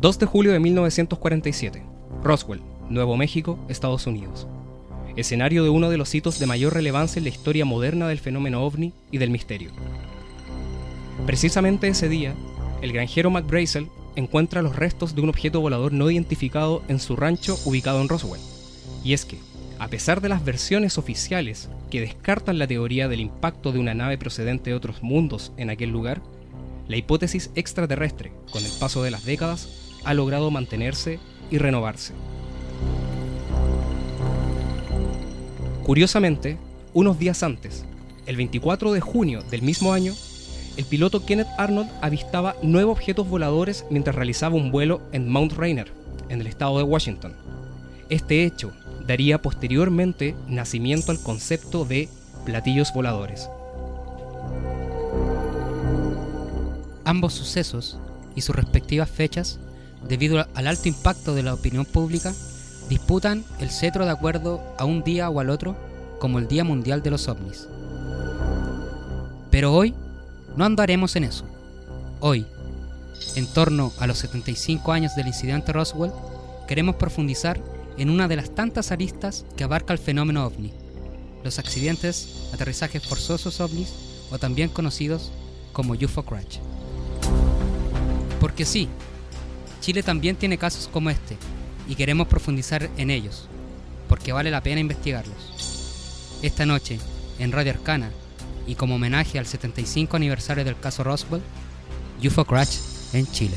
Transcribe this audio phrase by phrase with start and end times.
[0.00, 1.82] 2 de julio de 1947.
[2.22, 4.46] Roswell, Nuevo México, Estados Unidos.
[5.14, 8.64] Escenario de uno de los hitos de mayor relevancia en la historia moderna del fenómeno
[8.64, 9.72] ovni y del misterio.
[11.26, 12.34] Precisamente ese día,
[12.80, 17.58] el granjero McBrazel encuentra los restos de un objeto volador no identificado en su rancho
[17.66, 18.40] ubicado en Roswell.
[19.04, 19.36] Y es que,
[19.78, 24.16] a pesar de las versiones oficiales que descartan la teoría del impacto de una nave
[24.16, 26.22] procedente de otros mundos en aquel lugar,
[26.88, 31.18] la hipótesis extraterrestre, con el paso de las décadas, ha logrado mantenerse
[31.50, 32.14] y renovarse.
[35.82, 36.58] Curiosamente,
[36.92, 37.84] unos días antes,
[38.26, 40.14] el 24 de junio del mismo año,
[40.76, 45.92] el piloto Kenneth Arnold avistaba nueve objetos voladores mientras realizaba un vuelo en Mount Rainier,
[46.28, 47.34] en el estado de Washington.
[48.08, 48.72] Este hecho
[49.06, 52.08] daría posteriormente nacimiento al concepto de
[52.44, 53.50] platillos voladores.
[57.04, 57.98] Ambos sucesos
[58.36, 59.58] y sus respectivas fechas,
[60.08, 62.32] debido al alto impacto de la opinión pública,
[62.88, 65.76] disputan el cetro de acuerdo a un día o al otro
[66.18, 67.68] como el Día Mundial de los OVNIs.
[69.50, 69.94] Pero hoy
[70.56, 71.44] no andaremos en eso.
[72.20, 72.46] Hoy,
[73.36, 76.12] en torno a los 75 años del incidente Roswell,
[76.68, 77.60] queremos profundizar
[77.96, 80.72] en una de las tantas aristas que abarca el fenómeno ovni,
[81.42, 83.92] los accidentes, aterrizajes forzosos ovnis
[84.30, 85.32] o también conocidos
[85.72, 86.58] como UFO crash.
[88.40, 88.88] Porque sí,
[89.80, 91.36] Chile también tiene casos como este
[91.88, 93.48] y queremos profundizar en ellos,
[94.08, 96.38] porque vale la pena investigarlos.
[96.42, 96.98] Esta noche,
[97.38, 98.10] en Radio Arcana,
[98.66, 101.42] y como homenaje al 75 aniversario del caso Roswell,
[102.22, 102.78] UFO Crash
[103.14, 103.56] en Chile.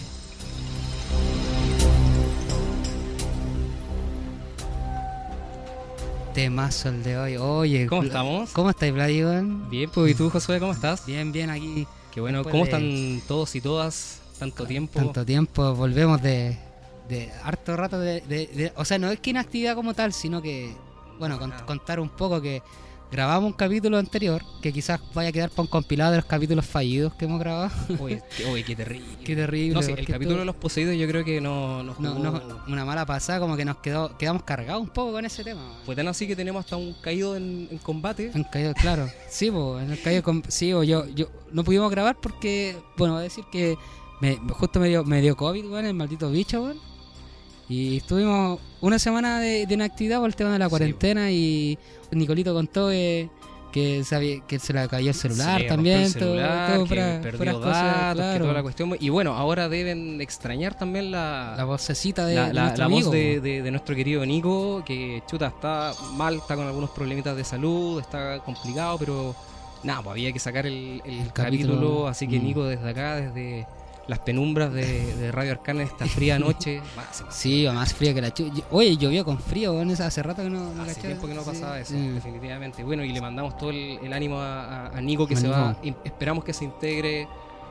[6.33, 7.37] Temazo el de hoy.
[7.37, 8.49] Oye, ¿Cómo estamos?
[8.51, 9.69] ¿Cómo estáis, Vladivan?
[9.69, 11.05] Bien, pues ¿y tú, Josué, cómo estás?
[11.05, 11.85] Bien, bien, aquí.
[12.11, 14.22] Qué bueno, ¿cómo de están todos y todas?
[14.39, 14.99] Tanto tiempo.
[14.99, 16.57] Tanto tiempo, volvemos de,
[17.09, 20.41] de harto rato de, de- de- O sea, no es que inactividad como tal, sino
[20.41, 20.73] que,
[21.19, 22.61] bueno, con- contar un poco que
[23.11, 26.65] grabamos un capítulo anterior, que quizás vaya a quedar para un compilado de los capítulos
[26.65, 27.69] fallidos que hemos grabado.
[27.99, 29.07] Uy, qué, uy, qué terrible.
[29.23, 29.75] Qué terrible.
[29.75, 32.83] No sé, el capítulo de los poseídos yo creo que no nos No, no, una
[32.85, 35.61] mala pasada, como que nos quedó, quedamos cargados un poco con ese tema.
[35.85, 38.31] Fue tan así que tenemos hasta un caído en, en combate.
[38.33, 39.07] Han caído, claro.
[39.29, 43.21] Sí, pues, en el caído sí, po, yo, yo no pudimos grabar porque, bueno, voy
[43.21, 43.77] a decir que
[44.23, 46.77] me, justo me dio, me dio COVID, weón, el maldito bicho, weón.
[47.69, 51.77] Y estuvimos una semana de, de inactividad por el tema de la Sí, cuarentena y
[52.11, 53.29] Nicolito contó que,
[53.71, 57.21] que, sabía, que se le cayó el celular también, el celular, todo, todo que puras-
[57.21, 58.39] perdió puras datos, cosas, que claro.
[58.43, 58.95] toda la cuestión.
[58.99, 62.87] Y bueno, ahora deben extrañar también la, La vocecita de, la, de la- nuestro la
[62.89, 63.43] voz amigo, de, po.
[63.43, 67.99] de- de nuestro querido Nico, que chuta, está mal, está con algunos problemitas de salud,
[68.01, 69.35] está complicado, pero
[69.83, 72.43] nada, pues había que sacar el, el El capítulo, capítulo, así que mm.
[72.43, 73.65] Nico desde acá, desde
[74.07, 77.31] las penumbras de, de Radio Arcana esta fría noche, máxima.
[77.31, 78.51] Sí, más frío que la chu...
[78.71, 81.07] Oye, llovió con frío, esa- hace rato que no, no Hace cachaba.
[81.07, 82.07] tiempo que no Sí, pasaba eso, sí.
[82.09, 82.83] definitivamente.
[82.83, 85.75] Bueno, y le mandamos todo el, el ánimo a, a- Nico que se va.
[85.81, 87.27] y esperamos que se integre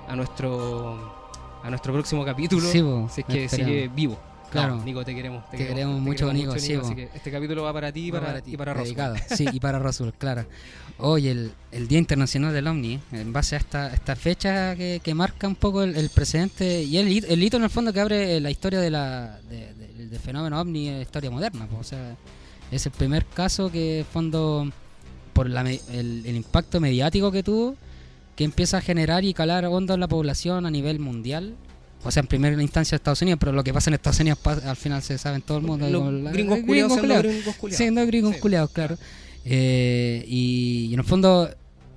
[0.08, 1.20] a nuestro
[1.62, 2.62] a nuestro próximo capítulo.
[2.68, 3.70] Sí, si es que esperamos.
[3.72, 4.18] sigue vivo.
[4.52, 4.76] Claro.
[4.76, 5.48] No, Nico, te queremos.
[5.50, 6.94] Te queremos mucho, Nico, sí, Así po.
[6.94, 9.16] que este capítulo va para ti y Va para, ti, y para dedicado.
[9.34, 10.46] Sí, y para Roswell, claro.
[10.98, 15.14] Hoy el, el Día Internacional del OVNI, en base a esta, esta fecha que, que
[15.14, 18.00] marca un poco el, el precedente y el, hito- el hito en el fondo que
[18.00, 21.66] abre la historia de la, de- de- del fenómeno OVNI en la historia moderna.
[21.80, 22.14] O sea,
[22.70, 24.70] es el primer caso que en fondo,
[25.32, 27.74] por la el, el impacto mediático que tuvo,
[28.36, 31.54] que empieza a generar y calar hondo en la población a nivel mundial.
[32.04, 34.76] O sea, en primera instancia Estados Unidos, pero lo que pasa en Estados Unidos al
[34.76, 35.88] final se sabe en todo el mundo.
[35.88, 37.24] Los como la- gringos culiados siendo culiados.
[37.32, 37.76] gringos culiados.
[37.78, 38.40] Siendo gringos Sí.
[38.40, 38.98] culiados, claro.
[39.44, 41.48] Eh, y, y en el fondo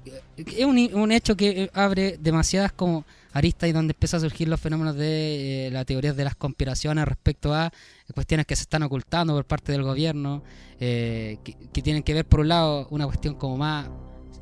[0.06, 0.22] eh,
[0.58, 4.48] es un, un hecho que eh, abre demasiadas como aristas y donde empiezan a surgir
[4.48, 7.72] los fenómenos de eh, las teorías de las conspiraciones respecto a
[8.14, 10.42] cuestiones que se están ocultando por parte del gobierno,
[10.80, 13.88] eh, que, que tienen que ver por un lado una cuestión como más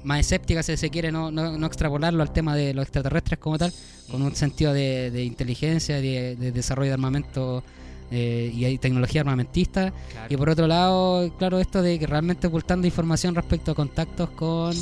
[0.03, 3.57] más escéptica si se quiere no, no, no extrapolarlo al tema de los extraterrestres como
[3.57, 3.71] tal,
[4.09, 7.63] con un sentido de, de inteligencia, de, de desarrollo de armamento
[8.11, 10.27] eh, y hay tecnología armamentista, Claro.
[10.33, 14.75] y por otro lado, claro, esto de que realmente ocultando información respecto a contactos con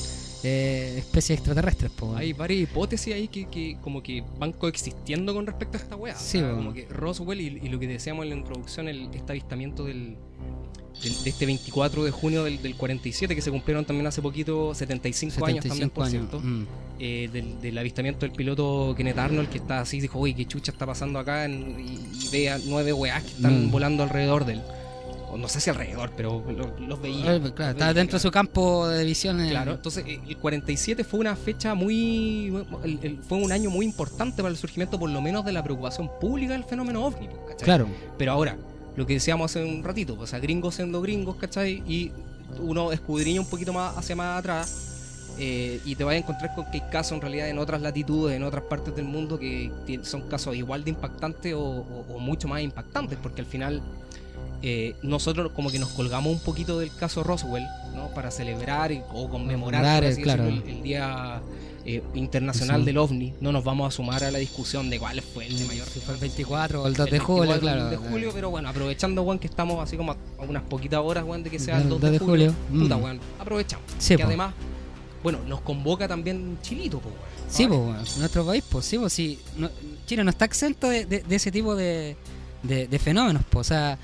[0.44, 1.92] eh, especies extraterrestres.
[1.92, 2.16] po.
[2.18, 6.16] Hay varias hipótesis ahí que, que como que van coexistiendo con respecto a esta weá.
[6.16, 9.86] Sí, como que Roswell y, y lo que decíamos en la introducción, el, este avistamiento
[9.86, 10.18] del,
[11.04, 15.46] de este 24 de junio del, del 47, que se cumplieron también hace poquito, 75,
[15.46, 16.12] años también, 75 por años.
[16.30, 16.40] cierto.
[16.42, 16.68] Mm.
[17.00, 20.72] eh, del, del avistamiento del piloto Kenneth Arnold, que está así, dijo, uy, qué chucha
[20.72, 23.72] está pasando acá, en- y, y ve a nueve weás que están Mm.
[23.72, 24.62] volando alrededor de él.
[25.34, 27.22] o no sé si alrededor, pero lo- los veía.
[27.24, 29.40] Claro, Los veía, dentro de su campo de visión.
[29.40, 32.52] eh, Claro, entonces eh, el 47 fue una fecha muy.
[33.30, 36.52] fue un año muy importante para el surgimiento, por lo menos, de la preocupación pública
[36.52, 37.64] del fenómeno ovni, pues, ¿cachai?
[37.64, 37.88] Claro.
[38.18, 38.58] Pero ahora,
[38.96, 41.82] lo que decíamos hace un ratito, pues, o sea, gringos siendo gringos, ¿cachai?
[41.88, 42.12] Y
[42.60, 44.88] uno escudriña un poquito más hacia más atrás.
[45.40, 48.36] eh, y te vas a encontrar con que hay casos en realidad en otras latitudes,
[48.36, 49.72] en otras partes del mundo que
[50.04, 53.82] son casos igual de impactantes o, o- o mucho más impactantes, porque al final
[54.62, 57.64] eh, nosotros como que nos colgamos un poquito del caso Roswell,
[57.96, 58.10] ¿no?
[58.14, 60.06] Para celebrar y- o conmemorar claro.
[60.68, 61.42] el Día
[61.86, 62.86] eh, Internacional Sí.
[62.86, 63.33] del OVNI.
[63.42, 66.00] No nos vamos a sumar a la discusión de cuál fue el de mayor Si
[66.00, 67.89] fue el 24 o el 2 el de julio, 24 claro.
[67.89, 70.18] de julio, pero bueno, aprovechando, weón, que estamos así como a
[70.48, 72.54] unas poquitas horas, weón, de que sea el El 2 de, 2 de julio.
[72.69, 73.04] julio, Puta, mm.
[73.04, 73.86] weón, aprovechamos.
[74.00, 74.28] Sí, que po.
[74.28, 74.54] además,
[75.24, 77.13] bueno, nos convoca también Chilito, pues.
[77.50, 79.39] Sí, pues, bueno, nuestro país, pues sí, pues sí.
[79.57, 79.69] no-
[80.06, 82.16] Chile no está exento de, de- de ese tipo de,
[83.00, 83.68] fenómenos, pues.
[83.68, 83.98] O sea,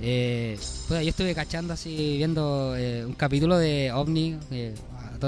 [0.00, 0.58] eh,
[0.88, 4.36] puta, yo estuve cachando así, viendo eh, un capítulo de OVNI.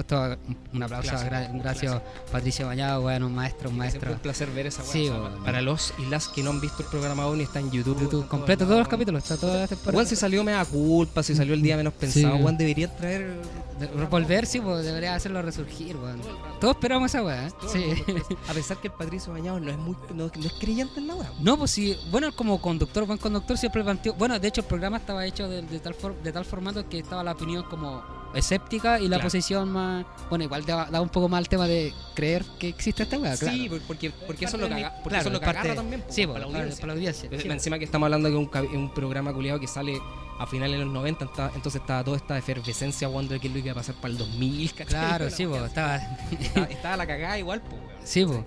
[0.02, 2.02] Todo esto, un- un aplauso, gra- gracias clásico.
[2.32, 4.12] Patricio Bañado, bueno, un maestro, un maestro.
[4.12, 4.82] un placer ver esa.
[4.82, 5.44] Sí, O sea, weón.
[5.44, 8.00] para los y las que no han visto el programa OVNI está en YouTube.
[8.00, 9.96] YouTube está completo, todo, todos los capítulos, está toda la temporada.
[9.96, 12.43] Weón, si salió me da culpa, si salió el día menos pensado, Sí.
[12.43, 13.37] weón, debería traer.
[13.81, 16.19] De- Volver, sí, pues debería hacerlo resurgir, weón.
[16.60, 17.50] Todos esperamos esa weá, ¿eh?
[17.70, 18.02] Sí.
[18.48, 21.14] A pesar que el Patricio Bañado no es muy no, no es creyente en la
[21.14, 21.31] weá.
[21.40, 24.14] No, pues sí, bueno, como conductor, buen conductor siempre planteó.
[24.14, 26.98] Bueno, de hecho, el programa estaba hecho de, de tal, for- de tal formato que
[27.00, 28.02] estaba la opinión como
[28.38, 29.23] escéptica y la Claro.
[29.25, 30.05] posición más.
[30.29, 33.37] Bueno, igual da, da un poco más el tema de creer que existe esta weá,
[33.37, 33.56] claro.
[33.56, 35.61] Sí, porque, porque eso es lo que, aga- porque Claro, eso es lo que parte-
[35.61, 36.81] agarra también po, Sí, para, la audiencia.
[36.81, 37.29] para la audiencia.
[37.41, 40.00] Sí, Encima que estamos hablando de un, un programa culiado que sale
[40.38, 43.73] a finales de los 90, enta- entonces estaba toda esta efervescencia Wonder que lo iba
[43.73, 44.87] a pasar para el 2000, ¿cachai?
[44.87, 45.69] Claro, sí, pues, así.
[45.69, 45.97] estaba.
[46.41, 47.93] Estaba, estaba la cagada igual, pues, weón.
[48.05, 48.41] Sí, pues.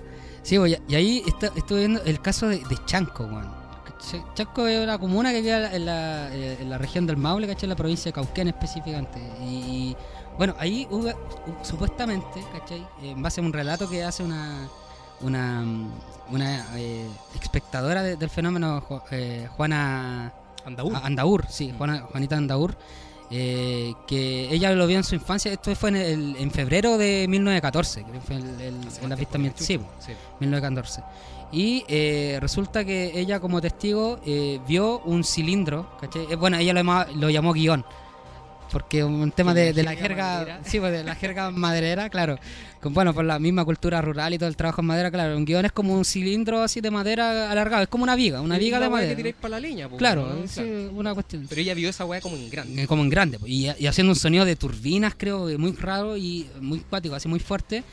[0.44, 3.59] Sí, y- y ahí está- estuve viendo el caso de, de Chanco, weón.
[4.00, 7.48] Ch- Chanco es una comuna que queda en la, eh, en la región del Maule,
[7.48, 7.66] ¿cachai?
[7.66, 9.20] En la provincia de Cauquén específicamente.
[9.42, 9.96] Y,
[10.38, 12.86] bueno, ahí hubo, hu- supuestamente, ¿cachai?
[13.04, 14.68] En base a un relato que hace una
[15.22, 15.66] una,
[16.32, 17.06] una eh,
[17.42, 18.82] espectadora de- del fenómeno,
[19.12, 20.32] eh, Juana
[20.66, 20.96] Andaur.
[20.96, 22.78] a- Andaur, sí, Juana, Juanita Andaur,
[23.30, 27.26] eh, que ella lo vio en su infancia, esto fue en, el- en febrero de
[27.28, 28.62] 1914, que fue el,
[29.04, 29.78] el, avistamiento, sí.
[30.00, 30.14] Sí.
[30.40, 31.04] 1914.
[31.52, 36.28] Y eh, resulta que ella como testigo eh, vio un cilindro, ¿cachai?
[36.30, 37.84] Eh, bueno, ella lo, llamaba- lo llamó guion,
[38.72, 42.08] porque un tema ¿Que de, la de la jerga sí, pues, de la jerga maderera,
[42.10, 42.38] claro,
[42.80, 45.44] con, bueno, por la misma cultura rural y todo el trabajo en madera, claro, un
[45.44, 48.80] guion es como un cilindro así de madera alargado, es como una viga, una viga
[48.80, 49.10] de madera.
[49.10, 50.92] que tiráis para la leña, pues, Claro, Claro.
[50.94, 51.48] una cuestión.
[51.50, 52.84] Pero ella vio esa weá como en grande.
[52.84, 55.72] Eh, como en grande, pues, y, y haciendo un sonido de turbinas, creo, eh, muy
[55.72, 57.84] raro y muy cuático, así muy fuerte,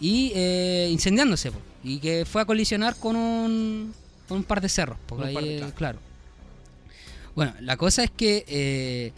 [0.00, 3.92] y eh, incendiándose, pues, y que fue a colisionar con un,
[4.28, 5.72] con un par de cerros, porque ahí, de- claro.
[5.74, 5.98] claro.
[7.34, 9.12] Bueno, la cosa es que eh,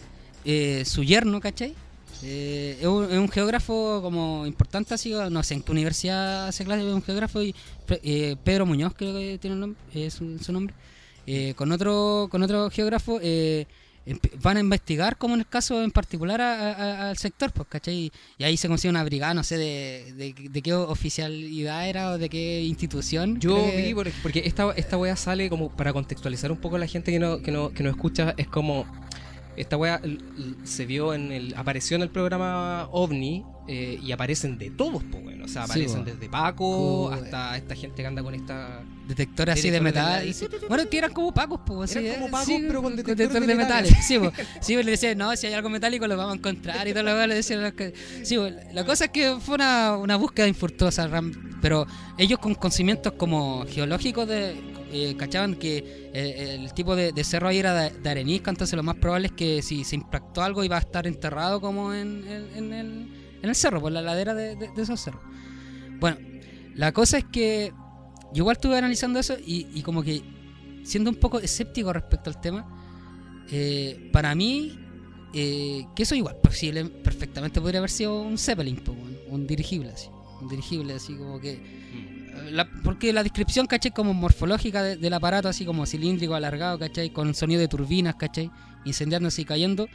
[0.44, 1.74] eh, su yerno, ¿cachai?
[2.22, 6.64] Eh, es, un, es un geógrafo como importante, así, no sé en qué universidad hace
[6.64, 7.54] clase, es un geógrafo, y
[8.44, 10.74] Pedro Muñoz creo que tiene nombre, es su, su nombre,
[11.56, 13.18] con otro con otro geógrafo
[14.42, 18.12] van a investigar como en el caso en particular a- a- al sector, pues, ¿cachai?
[18.38, 22.18] Y ahí se consigue una brigada, no sé de, de, de qué oficialidad era o
[22.18, 23.40] de qué institución.
[23.40, 26.78] Yo que- vi, por- porque esta, esta wea sale como para contextualizar un poco a
[26.78, 28.84] la gente que no, que no, que no escucha, es como
[29.56, 30.00] esta wea
[30.64, 35.22] se vio en el, apareció en el programa OVNI eh, y aparecen de todos, pues
[35.24, 39.70] bueno, o sea, aparecen desde Paco hasta esta gente que anda con esta detectores así
[39.70, 40.26] de Detectores de metal.
[40.26, 40.60] metal.
[40.60, 40.66] sí.
[40.68, 41.94] Bueno, que eran como pacos, pues.
[41.96, 43.90] Eran como pacos, sí, pero con con detectores de metales.
[43.90, 44.06] metales.
[44.06, 46.86] Sí, pues, sí, pues, le decían, no, si hay algo metálico lo vamos a encontrar
[46.88, 47.72] y todo lo demás, le decían.
[47.72, 47.92] que-
[48.22, 51.08] Sí, pues, la cosa es que fue una, una búsqueda infructuosa,
[51.60, 51.86] pero
[52.18, 54.54] ellos con conocimientos como geológicos de.
[54.92, 58.76] eh, cachaban que eh, el tipo de, de cerro ahí era de, de arenisca, entonces
[58.76, 62.24] lo más probable es que si se impactó algo iba a estar enterrado como en,
[62.28, 65.22] en- en el, en el cerro, por la ladera de, de- de esos cerros.
[66.00, 66.16] Bueno,
[66.74, 67.72] la cosa es que
[68.32, 70.22] yo igual estuve analizando eso y, y como que
[70.82, 72.66] siendo un poco escéptico respecto al tema,
[73.50, 74.78] eh, para mí,
[75.32, 80.08] eh, que eso igual, posible, perfectamente podría haber sido un Zeppelin, weón, un dirigible así,
[80.40, 81.52] un dirigible así como que...
[81.52, 83.92] eh, la- porque la descripción, ¿cachai?
[83.92, 87.10] Como morfológica de- del aparato, así como cilíndrico, alargado, ¿cachai?
[87.10, 88.50] Con sonido de turbinas, ¿cachai?
[88.84, 89.88] Incendiándose y cayendo.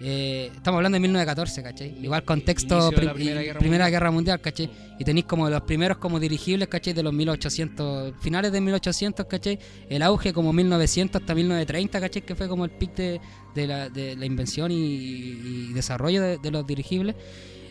[0.00, 1.98] Eh, estamos hablando de 1914, ¿cachai?
[2.02, 3.90] Igual contexto Primera Guerra Primera Mundial.
[3.90, 4.70] Guerra Mundial, ¿cachai?
[4.98, 6.92] Y tenéis como los primeros como dirigibles, ¿cachai?
[6.92, 9.58] De los 1800, finales de 1800, ¿cachai?
[9.88, 12.22] El auge como 1900 hasta 1930, ¿cachai?
[12.22, 13.20] Que fue como el pic de,
[13.54, 17.16] de la, de la invención y, y desarrollo de, de los dirigibles.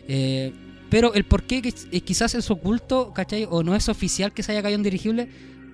[0.07, 0.53] Eh,
[0.89, 3.47] pero el por qué eh, quizás es oculto, ¿cachai?
[3.49, 5.27] O no es oficial que se haya caído un dirigible,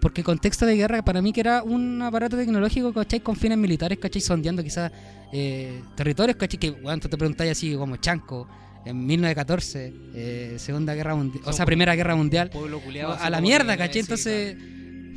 [0.03, 3.21] porque contexto de guerra para mí que era un aparato tecnológico, ¿cachai?
[3.21, 4.21] Con fines militares, ¿cachai?
[4.21, 4.91] Sondeando quizás
[5.31, 6.59] eh, territorios, ¿cachai?
[6.59, 8.45] Que, bueno, tú te preguntáis así como Chanco,
[8.83, 13.13] en 1914, eh, Segunda Guerra Mundial, o sea, Primera Guerra Mundial, culiado.
[13.17, 14.01] a la mierda, ¿cachai?
[14.01, 14.57] Entonces,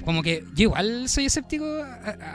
[0.04, 1.66] como que yo igual soy escéptico,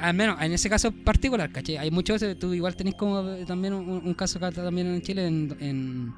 [0.01, 1.77] al menos en ese caso particular, ¿cachai?
[1.77, 5.25] Hay muchos, tú igual tenés como eh, también un, un caso acá también en Chile,
[5.25, 6.13] en, en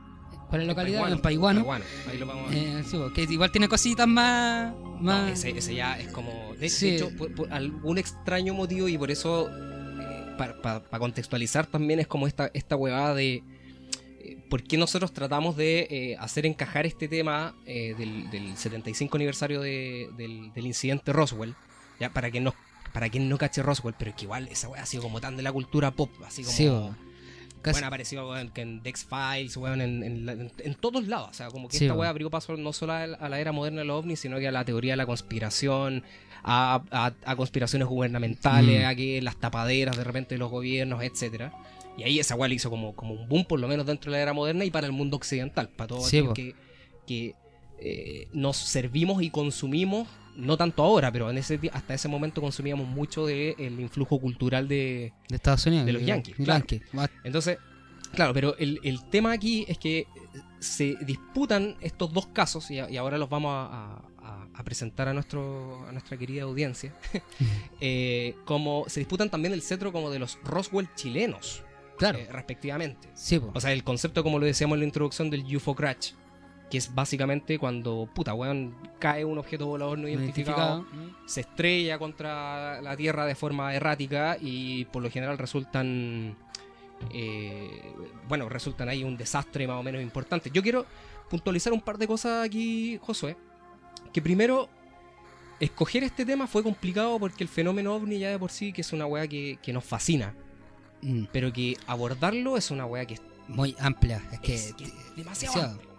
[0.53, 1.12] ¿cuál es la localidad?
[1.12, 1.72] En Paiguano.
[2.10, 4.74] Ahí lo vamos a Eh, sí, bo, que igual tiene cositas más...
[4.74, 6.53] No, más ese, ese ya es como.
[6.60, 9.50] De, hecho, por, por algún extraño motivo, y por eso,
[10.38, 13.43] para contextualizar también, es como esta, esta huevada de.
[14.22, 19.17] eh, ¿Por qué nosotros tratamos de eh, hacer encajar este tema eh, del, del 75
[19.17, 21.55] aniversario de- del, del incidente Roswell?
[22.00, 22.53] Ya, para que no.
[22.93, 25.41] Para quien no cache Roswell, pero que igual esa weá ha sido como tan de
[25.43, 26.55] la cultura pop, así como.
[26.55, 26.69] Sí.
[27.63, 31.08] Casi- Bueno, apareció weón, que en Dex Files, weón, en, en, la- en- en todos
[31.08, 31.29] lados.
[31.32, 33.39] O sea, como que Sí, esta weá abrió paso no solo a la, a la
[33.39, 36.03] era moderna de los ovnis, sino que a la teoría de la conspiración,
[36.43, 38.86] a, a- a conspiraciones gubernamentales, Mm.
[38.86, 41.53] a que las tapaderas de repente de los gobiernos, etcétera.
[41.98, 44.17] Y ahí esa weá le hizo como, como un boom, por lo menos dentro de
[44.17, 46.55] la era moderna y para el mundo occidental, para todos Sí, que,
[47.08, 47.36] que
[47.79, 52.87] eh, nos servimos y consumimos, no tanto ahora, pero en ese, hasta ese momento consumíamos
[52.87, 55.85] mucho del influjo cultural de, de Estados Unidos.
[55.85, 56.65] de los eh, Yankees, claro.
[57.23, 57.57] Entonces,
[58.13, 60.07] claro, pero el, el tema aquí es que
[60.59, 65.07] se disputan estos dos casos, y, a- y ahora los vamos a, a- a presentar
[65.07, 66.93] a, nuestro, a nuestra querida audiencia,
[67.81, 71.63] eh, como se disputan también el cetro como de los Roswell chilenos,
[71.97, 72.17] Claro.
[72.19, 73.09] eh, respectivamente.
[73.13, 73.39] sí.
[73.53, 76.11] O sea, el concepto, como lo decíamos en la introducción, del UFO crash,
[76.73, 81.17] que es básicamente cuando, puta, weón, cae un objeto volador no identificado, Identificado.
[81.27, 86.35] se estrella contra la Tierra de forma errática y por lo general resultan,
[87.13, 87.93] eh,
[88.27, 90.49] bueno, resultan ahí un desastre más o menos importante.
[90.51, 90.87] Yo quiero
[91.29, 93.37] puntualizar un par de cosas aquí, Josué.
[94.11, 94.67] Que primero,
[95.59, 98.91] escoger este tema fue complicado porque el fenómeno ovni ya de por sí, que es
[98.93, 100.33] una weá que, que nos fascina,
[101.03, 104.23] Mm, pero que abordarlo es una weá que es, Muy amplia.
[104.31, 104.55] Es que.
[104.55, 105.92] es- que es demasiado demasiado.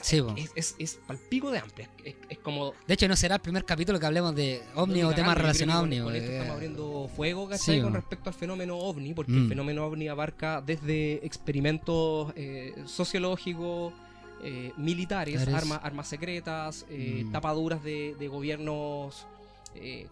[0.00, 1.88] O sea, Sí, es, es, es palpico de amplia.
[2.04, 5.08] Es, es como De hecho, no será el primer capítulo que hablemos de ovni No,
[5.08, 5.96] o temas relacionados a ovni.
[5.98, 7.76] con, con esto eh, estamos abriendo fuego, ¿cachai?
[7.76, 9.42] Sí, con respecto al fenómeno ovni, porque Mm.
[9.44, 13.92] el fenómeno ovni abarca desde experimentos eh, sociológicos,
[14.42, 17.32] eh, militares, armas, armas secretas, eh, Mm.
[17.32, 19.26] tapaduras de, de gobiernos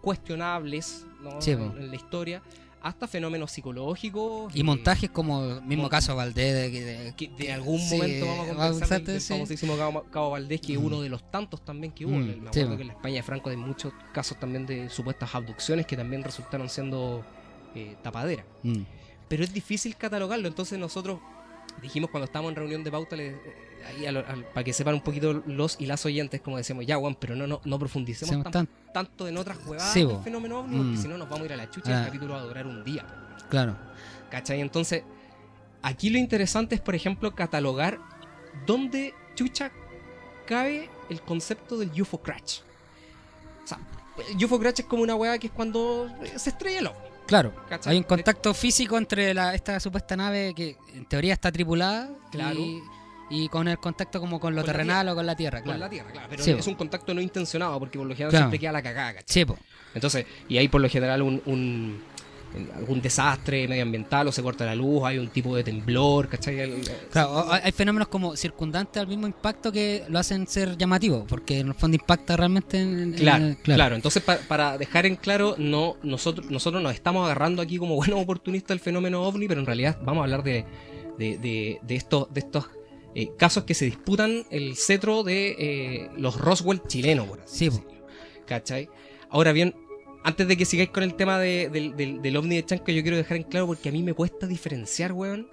[0.01, 1.41] cuestionables ¿no?
[1.41, 1.67] Sí, bo.
[1.67, 2.43] en, en la historia,
[2.83, 4.55] hasta fenómenos psicológicos.
[4.55, 6.73] Y montajes como el mismo caso Valdés.
[6.73, 9.33] De, de- que de algún Sí, momento vamos a conversar del, sí.
[9.35, 10.85] famosísimo Cabo, Cabo Valdés, que es Mm.
[10.85, 12.17] uno de los tantos también que hubo.
[12.17, 12.77] Mm, Me sí, acuerdo bo.
[12.77, 16.23] que en la España de Franco hay muchos casos también de supuestas abducciones que también
[16.25, 17.25] resultaron siendo
[17.75, 18.45] eh, tapaderas.
[18.62, 18.83] Mm.
[19.29, 21.21] Pero es difícil catalogarlo, entonces nosotros
[21.81, 23.37] dijimos cuando estábamos en reunión de pauta, le- eh,
[23.88, 26.87] ahí a lo- al- para que sepan un poquito los y las oyentes, como decíamos,
[26.87, 30.19] ya, Juan, pero no, no, no profundicemos tan- tan- tanto en otras jugadas Sí, del
[30.21, 31.02] fenómeno ovni, porque Mm.
[31.02, 31.99] si no nos vamos a ir a la chucha y Ah.
[32.00, 33.05] el capítulo va a durar un día.
[33.49, 33.76] Claro.
[34.31, 34.61] ¿Cachai?
[34.61, 35.02] Entonces,
[35.83, 37.99] aquí lo interesante es, por ejemplo, catalogar
[38.67, 39.71] dónde chucha
[40.47, 42.61] cabe el concepto del UFO crash.
[43.64, 43.79] O sea,
[44.31, 47.12] el UFO crash es como una weá que es cuando eh, se estrella el ovni.
[47.33, 47.55] Claro.
[47.69, 47.93] ¿cachai?
[47.93, 52.61] Hay un contacto físico entre la, esta supuesta nave que en teoría está tripulada Claro.
[52.61, 52.83] y,
[53.31, 55.61] y con el contacto como con lo Con terrenal o con la tierra.
[55.61, 55.81] Con Claro.
[55.81, 56.27] la Tierra, claro.
[56.29, 58.45] Pero Sí, es un contacto no intencionado, porque por lo general Claro.
[58.45, 59.25] siempre queda la cagada, ¿cachai?
[59.29, 59.57] Sí, po.
[59.95, 62.03] Entonces, y hay por lo general un, un-
[62.76, 66.61] algún desastre medioambiental o se corta la luz, hay un tipo de temblor, ¿cachai?
[66.61, 71.61] El- Claro, hay fenómenos como circundantes al mismo impacto que lo hacen ser llamativo, porque
[71.61, 75.54] en el fondo impacta realmente en, Claro, en- claro, Entonces, pa- para dejar en claro,
[75.59, 79.66] no nosotros nosotros nos estamos agarrando aquí como buenos oportunistas del fenómeno ovni, pero en
[79.66, 80.64] realidad vamos a hablar de,
[81.18, 82.66] de, de- de estos, de estos
[83.14, 87.64] eh, casos que se disputan el cetro de eh, los Roswell chilenos, por así Sí,
[87.68, 87.92] decirlo.
[88.47, 88.88] ¿Cachai?
[89.30, 89.75] Ahora bien,
[90.25, 93.02] antes de que sigáis con el tema de- del, del- del ovni de Chanca, yo
[93.02, 95.49] quiero dejar en claro porque a mí me cuesta diferenciar, weón,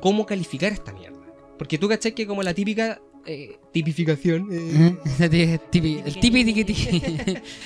[0.00, 1.18] cómo calificar esta mierda.
[1.58, 2.12] Porque tú, ¿cachai?
[2.14, 4.48] Que como la típica eh, tipificación...
[4.52, 6.60] eh, típico- el típico,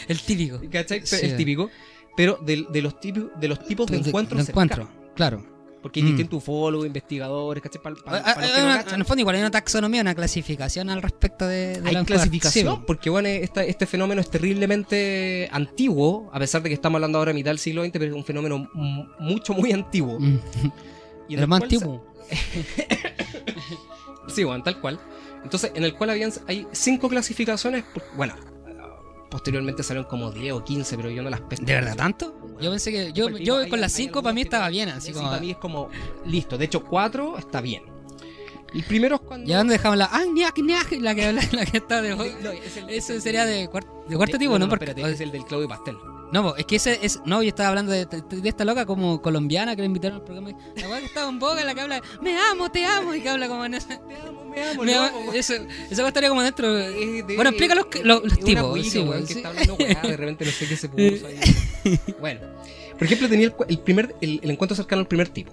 [0.08, 0.60] el típico.
[0.70, 1.06] ¿Cachai?
[1.06, 1.16] Sí.
[1.22, 1.70] El típico.
[2.16, 5.12] Pero de, de los tipos, de los tipos de encuentros de encuentro, cercanos.
[5.14, 5.51] claro.
[5.82, 6.08] Porque hay Mm.
[6.10, 7.80] distintos ufólogos, investigadores, ¿cachai?
[7.80, 10.88] Ah, para ah, no ah, cachan, en el fondo igual hay una taxonomía, una clasificación
[10.90, 15.48] al respecto de, de hay la clasificación, Sí, porque bueno, esta- este fenómeno es terriblemente
[15.52, 18.12] antiguo, a pesar de que estamos hablando ahora a mitad del siglo XX, pero es
[18.12, 18.70] un fenómeno
[19.18, 20.18] mucho, muy antiguo.
[20.20, 20.38] Mm.
[21.28, 22.04] Y El más antiguo.
[24.28, 25.00] Sí, bueno, tal cual.
[25.42, 27.84] Entonces, en el cual habían, hay cinco clasificaciones,
[28.16, 28.34] bueno,
[29.30, 31.64] posteriormente salieron como 10 o 15, pero yo no las pesco.
[31.64, 32.41] ¿De verdad tanto?
[32.60, 33.12] Yo pensé que.
[33.12, 35.28] Yo, yo hay- con las hay 5 para mí estaba no- bien, así sí, como.
[35.28, 35.88] para mí es como,
[36.26, 36.58] listo.
[36.58, 37.82] De hecho, 4 está bien.
[38.74, 39.46] El primero es cuando...
[39.50, 40.08] ¿Ya dónde dejamos la.
[40.10, 40.92] ¡Ah, ñac, ñac!
[40.92, 42.16] La que, la, la que está de.
[42.16, 44.60] No, es el- Eso sería de, cuart- de cuarto tipo, ¿no?
[44.60, 45.96] no, Porque- espérate, es el del Claudio Pastel.
[46.32, 47.20] No, es que ese es.
[47.26, 50.56] No, yo estaba hablando de, de- esta loca como colombiana que le invitaron al programa.
[50.76, 53.28] La weá que estaba en boga, la que habla, me amo, te amo, y que
[53.28, 53.88] habla como en ese.
[53.98, 55.52] Te amo, me amo, Me amo, eso,
[55.90, 56.72] esa weá estaría como dentro.
[56.74, 58.86] De- Bueno, explica los, los, los una tipos.
[58.88, 59.38] sí, weón, weón, que sí.
[59.40, 61.38] está hablando weá, de repente no sé qué se puso ahí.
[62.20, 62.40] Bueno,
[62.94, 65.52] por ejemplo, tenía el, el primer, el, el encuentro cercano al primer tipo.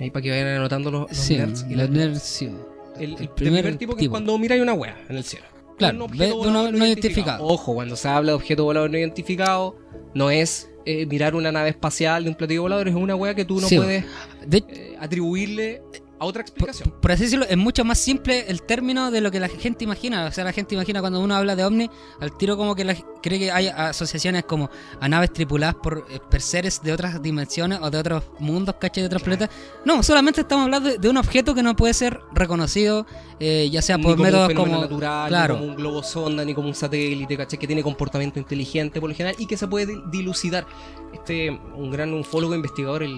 [0.00, 2.50] Ahí para que vayan anotando los, los Sí, nerds y los las nerds, sí.
[2.98, 5.46] El, primer, primer tipo que es cuando miráis una wea en el cielo.
[5.78, 7.44] Claro, Un volador no identificado.
[7.46, 9.76] Ojo, cuando se habla de objeto volador no identificado,
[10.14, 13.44] no es eh, mirar una nave espacial de un platillo volador, es una wea que
[13.44, 14.04] tú no Sí, puedes
[14.46, 15.82] De, eh, atribuirle
[16.22, 16.94] a otra por, explicación.
[17.00, 20.26] por así decirlo, es mucho más simple el término de lo que la gente imagina.
[20.26, 22.96] O sea, la gente imagina cuando uno habla de ovni, al tiro como que la-
[23.22, 27.78] cree que hay asociaciones como a naves tripuladas por, eh, por seres de otras dimensiones
[27.82, 29.02] o de otros mundos, ¿cachai?
[29.02, 29.38] De otros Claro.
[29.38, 29.56] planetas.
[29.84, 33.06] No, solamente estamos hablando de, de un objeto que no puede ser reconocido,
[33.40, 34.82] eh, ya sea Ni por como un métodos fenómeno como...
[34.88, 35.54] natural, claro.
[35.54, 37.58] ni como un globo sonda, ni como un satélite, ¿cachai?
[37.58, 40.66] Que tiene comportamiento inteligente por lo general y que se puede di- dilucidar.
[41.12, 43.14] Este, un gran ufólogo investigador, el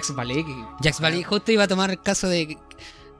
[0.00, 2.56] Jacques Vallée, que Jax justo iba a tomar el caso de.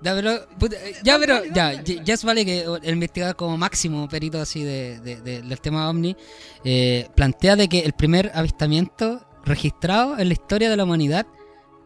[0.02, 4.38] Ya, pero, puta, eh, ya, pero, ya, Jax Valley, que el investigador como máximo perito
[4.38, 6.14] así de, de- de- del tema OVNI,
[6.64, 11.26] eh, plantea de que el primer avistamiento registrado en la historia de la humanidad,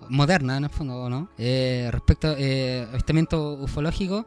[0.08, 1.28] moderna en el fondo, ¿no?
[1.38, 4.26] Eh, respecto a eh, avistamiento ufológico,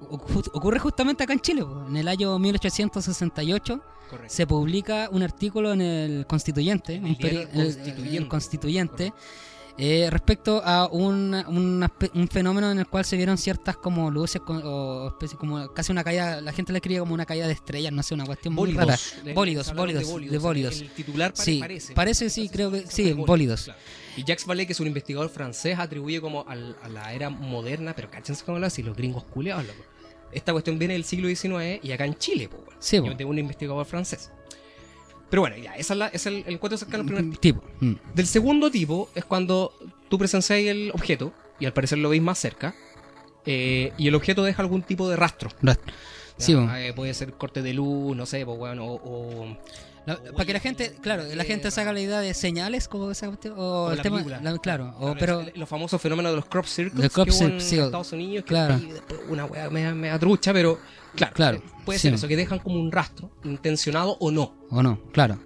[0.00, 4.32] ocu- ocurre justamente acá en Chile, en el año 1868 Correcto.
[4.34, 8.16] se publica un artículo en el Constituyente, En un el Constituyente.
[8.16, 9.12] el Constituyente,
[9.78, 15.08] eh, respecto a un, un fenómeno en el cual se vieron ciertas como luces o
[15.08, 18.02] especie como casi una caída, la gente le escribe como una caída de estrellas, no
[18.02, 18.98] sé, una cuestión muy rara.
[19.34, 19.72] Bólidos.
[19.74, 20.80] Bólidos, bólidos, de bólidos.
[20.80, 21.94] El titular pare- Sí, parece.
[21.94, 23.64] parece, sí, creo que- sí, de bólidos.
[23.64, 23.78] claro.
[24.16, 27.94] Y Jacques Vallée, que es un investigador francés, atribuye como al- a la era moderna,
[27.94, 29.84] pero cáchense cómo lo hace, los gringos culeados, loco.
[30.32, 33.14] Esta cuestión viene del siglo XIX y acá en Chile, bueno, Sí, po.
[33.14, 34.30] de un investigador francés.
[35.30, 37.60] Pero bueno, ya, esa es, la, es el, el encuentro cercano al primer tipo.
[37.60, 37.62] tipo.
[37.84, 37.94] mm.
[38.14, 39.72] Del segundo tipo es cuando
[40.08, 42.74] tú presencias el objeto y al parecer lo veis más cerca
[43.46, 45.50] eh, y el objeto deja algún tipo de rastro.
[45.62, 45.80] Rast-
[46.38, 46.70] Sí, po.
[46.74, 48.94] eh, puede ser corte de luz, no sé, pues bueno, o,
[49.42, 49.56] o-
[50.08, 53.10] La- para que la gente, claro, la gente se haga la idea de señales como
[53.10, 56.36] esa cuestión, o, o el la tema, la- claro, o, pero los famosos fenómenos de
[56.36, 58.80] los crop circles De crop que hubo en sí, Estados Unidos, que claro.
[59.28, 60.78] una weá me, me trucha, pero
[61.14, 62.08] claro, Claro, puede sí.
[62.08, 64.54] ser eso, que dejan como un rastro, intencionado o no.
[64.70, 65.38] o no, claro.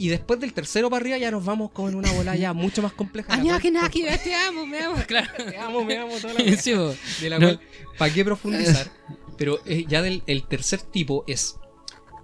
[0.00, 2.92] Y después del tercero para arriba ya nos vamos con una bola ya mucho más
[2.92, 3.36] compleja.
[3.92, 5.28] Que te amo, me amo, claro.
[5.50, 6.56] Te amo, me amo, toda la.
[6.56, 6.72] Sí,
[7.20, 7.46] de la No.
[7.48, 7.60] cual,
[7.98, 8.90] ¿para qué profundizar?
[9.36, 11.56] Pero eh, ya del el tercer tipo es,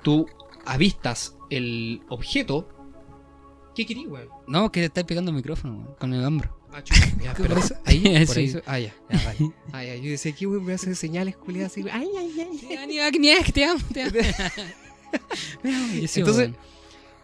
[0.03, 0.27] tú
[0.67, 2.69] avistas el objeto,
[3.75, 4.29] ¿qué querías, weón?
[4.47, 6.57] No, que te estáis pegando el micrófono, weón, con el hombro.
[6.73, 7.31] Ah, chucha, ya,
[7.85, 8.41] ahí, por Sí.
[8.41, 9.53] ahí, se- ah, ya, ya, vale.
[9.73, 11.83] Ah, ya, yo decía, ¿qué weón me hace señales culiadas así?
[11.91, 13.53] Ay, ay, ay.
[13.53, 14.13] Te amo, te amo.
[15.63, 16.51] Entonces.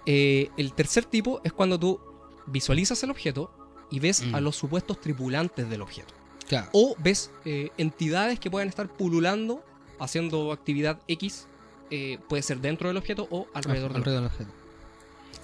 [0.06, 2.00] Eh, el tercer tipo es cuando tú
[2.46, 3.52] visualizas el objeto
[3.90, 4.34] y ves Mm.
[4.34, 6.14] a los supuestos tripulantes del objeto.
[6.48, 6.68] Claro.
[6.72, 9.62] O ves eh, entidades que pueden estar pululando,
[10.00, 11.46] haciendo actividad X,
[11.90, 14.50] eh, puede ser dentro del objeto o alrededor del alrededor del objeto.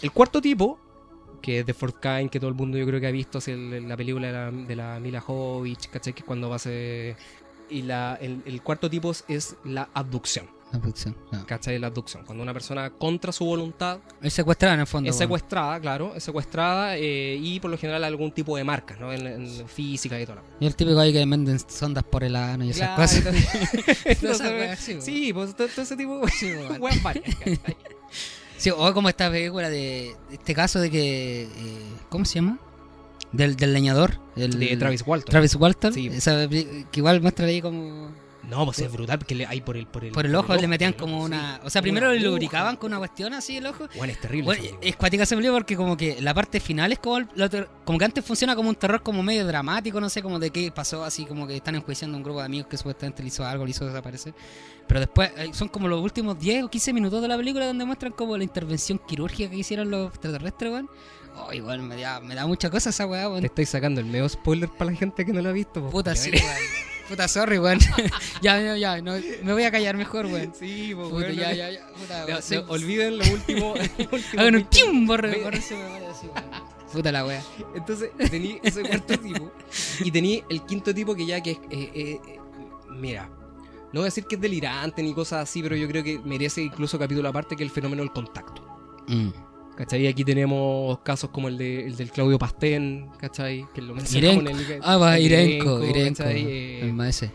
[0.02, 0.78] El cuarto tipo,
[1.42, 3.48] que es de Fort Kind, que todo el mundo yo creo que ha visto, es
[3.48, 6.12] el- la película de la, de la Mila Jovovich, ¿cachai?
[6.12, 7.16] Que cuando va a ser...
[7.68, 11.16] Y la, el, el cuarto tipo es la abducción, La producción.
[11.30, 11.46] claro.
[11.46, 11.78] ¿cachai?
[11.78, 12.24] La abducción.
[12.24, 15.08] Cuando una persona contra su voluntad Es secuestrada en el fondo.
[15.08, 19.12] es secuestrada, claro, es secuestrada eh, y por lo general algún tipo de marcas, ¿no?
[19.12, 22.34] En, en física y toda la Y el típico ahí que venden sondas por el
[22.36, 23.18] ano y esas Claro, cosas.
[23.26, 26.52] entonces- entonces, sí, sí, pues todo, todo ese tipo de Sí,
[27.02, 27.76] ¿cachai?
[28.58, 31.42] Sí, o como esta película de de este caso de que.
[31.44, 31.48] eh,
[32.08, 32.58] ¿Cómo se llama?
[33.32, 34.18] Del, del leñador.
[34.34, 35.30] El, De Travis Walton.
[35.30, 35.92] Travis Walton.
[35.92, 36.06] Sí.
[36.08, 38.10] Esa, que igual muestra ahí como.
[38.48, 40.68] No, pues es brutal porque le, hay por el por el, Por el ojo le
[40.68, 41.60] metían como una.
[41.64, 43.88] O sea, primero le lubricaban con una cuestión así el ojo.
[43.96, 44.44] Bueno, es terrible.
[44.44, 47.28] Bueno, es cuática esa película porque como que la parte final es como el-
[47.84, 50.70] como que antes funciona como un terror como medio dramático, no sé, como de qué
[50.70, 53.44] pasó, así como que están enjuiciando a un grupo de amigos que supuestamente le hizo
[53.44, 54.34] algo, le hizo desaparecer.
[54.86, 57.84] Pero después eh, son como los últimos 10 o 15 minutos de la película donde
[57.84, 60.88] muestran como la intervención quirúrgica que hicieron los extraterrestres, weón.
[61.38, 63.40] Oh, igual me da, me da mucha cosa esa weá, weón.
[63.40, 65.80] Te estoy sacando el medio spoiler para la gente que no lo ha visto.
[65.80, 66.44] pues, Puta, sí, weón.
[67.08, 67.78] Puta, sorry, weón.
[68.42, 70.52] ya, ya, ya, no, me voy a callar mejor, weón.
[70.58, 71.86] Sí, pues, Puta, weón, ya, ya, ya.
[71.88, 72.56] Puta, no, sí.
[72.68, 73.74] olviden lo último.
[74.36, 76.76] Hagan un 20 chum, borre, borre ese weón, así, weón.
[76.92, 77.42] Puta la wea.
[77.74, 79.52] Entonces tení ese cuarto tipo
[80.00, 81.58] y tení el quinto tipo que ya que es...
[81.70, 82.40] eh, eh,
[82.90, 83.28] mira,
[83.92, 86.62] no voy a decir que es delirante ni cosas así, pero yo creo que merece
[86.62, 88.62] incluso capítulo aparte que es el fenómeno del contacto.
[89.08, 89.28] Mm.
[89.76, 90.06] ¿Cachai?
[90.06, 93.66] Aquí tenemos casos como el, de, el del Claudio Pastén, ¿cachai?
[93.74, 94.80] Que lo mencionamos en el...
[94.82, 96.18] Ah, va, Irenko, Irenko.
[96.24, 96.42] ¿cachai?
[96.42, 97.30] Eh, El maese.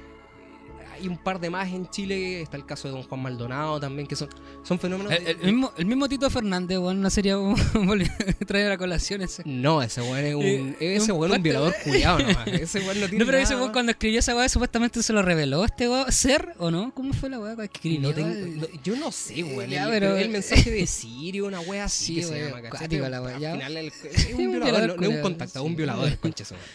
[1.01, 2.41] Hay un par de más en Chile.
[2.41, 4.29] Está el caso de Don Juan Maldonado también, que son,
[4.63, 5.11] son fenómenos.
[5.11, 7.35] El, de- el mismo, el mismo Tito Fernández, weón, no sería
[8.47, 9.43] traer a la colación ese.
[9.45, 12.47] No, ese weón es un, Eh, ese un weón violador culiado nomás.
[12.47, 15.21] Ese weón no tiene No, pero ese weón cuando escribió esa weá supuestamente se lo
[15.21, 16.93] reveló este weón ser o no?
[16.93, 18.01] ¿Cómo fue la weá que escribió?
[18.09, 18.29] No tengo-
[18.61, 19.69] no, yo no sé, weón.
[19.69, 22.45] Ya, el, pero- pero el mensaje de Sirio, una wea así Sí, que se weón,
[22.47, 26.45] llama, la al final el- es un violador, no, es un contactado, un violador, concha
[26.45, 26.67] su madre.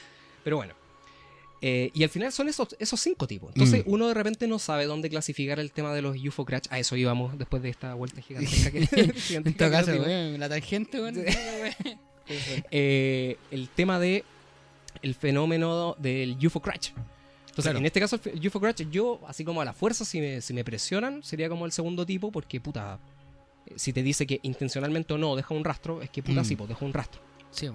[0.44, 0.74] Pero bueno.
[1.62, 3.50] Eh, y al final son esos, esos cinco tipos.
[3.54, 3.90] Entonces Mm.
[3.92, 6.64] uno de repente no sabe dónde clasificar el tema de los UFO crash.
[6.70, 8.80] A eso íbamos después de esta vuelta gigantesca que,
[9.34, 11.16] En todo caso, la tangente, weón.
[12.70, 14.24] Eh, el tema de
[15.02, 16.90] el fenómeno del UFO crash.
[17.48, 17.78] Entonces, Claro.
[17.78, 20.52] en este caso, el UFO crash, yo, así como a la fuerza, si me, si
[20.52, 22.98] me presionan, sería como el segundo tipo, porque puta,
[23.66, 26.44] eh, si te dice que intencionalmente o no deja un rastro, es que puta, Mm.
[26.44, 27.20] sí, pues deja un rastro.
[27.50, 27.70] Sí.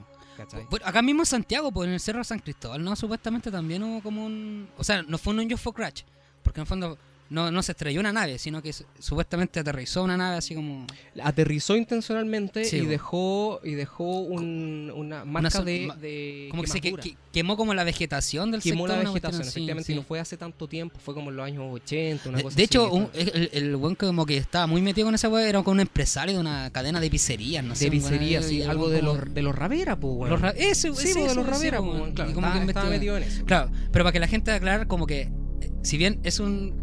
[0.83, 2.95] Acá mismo en Santiago, pues en el Cerro San Cristóbal, ¿no?
[2.95, 4.69] Supuestamente también hubo como un...
[4.77, 6.03] O sea, no fue un UFO crash,
[6.43, 6.97] porque en fondo
[7.31, 10.85] no, no se estrelló una nave, sino que su- supuestamente aterrizó una nave así como...
[11.23, 12.91] Aterrizó intencionalmente Sí, y bueno.
[12.91, 17.55] dejó y dejó un- una marca so- de, de Como que se que- que- quemó
[17.55, 18.89] como la vegetación del Quemó sector.
[18.97, 19.93] la una vegetación, así, efectivamente, sí.
[19.93, 22.55] y no fue hace tanto tiempo, fue como en los años 80, una De, cosa
[22.57, 25.29] de así, hecho, que un- el, el buen como que estaba muy metido con esa
[25.29, 27.85] weá era como un empresario de una cadena de pizzerías, no sé.
[27.89, 30.29] de un weón pizzería, ahí, sí, algo de los, de los Ravera, pues, weón.
[30.31, 32.11] Los ra- Sí, de los Ravera, pues, weón.
[32.13, 33.45] claro, Y como que estaba, metido en eso.
[33.45, 35.21] Claro, pero para que la gente aclarar como que
[35.61, 36.73] eh, si bien es un,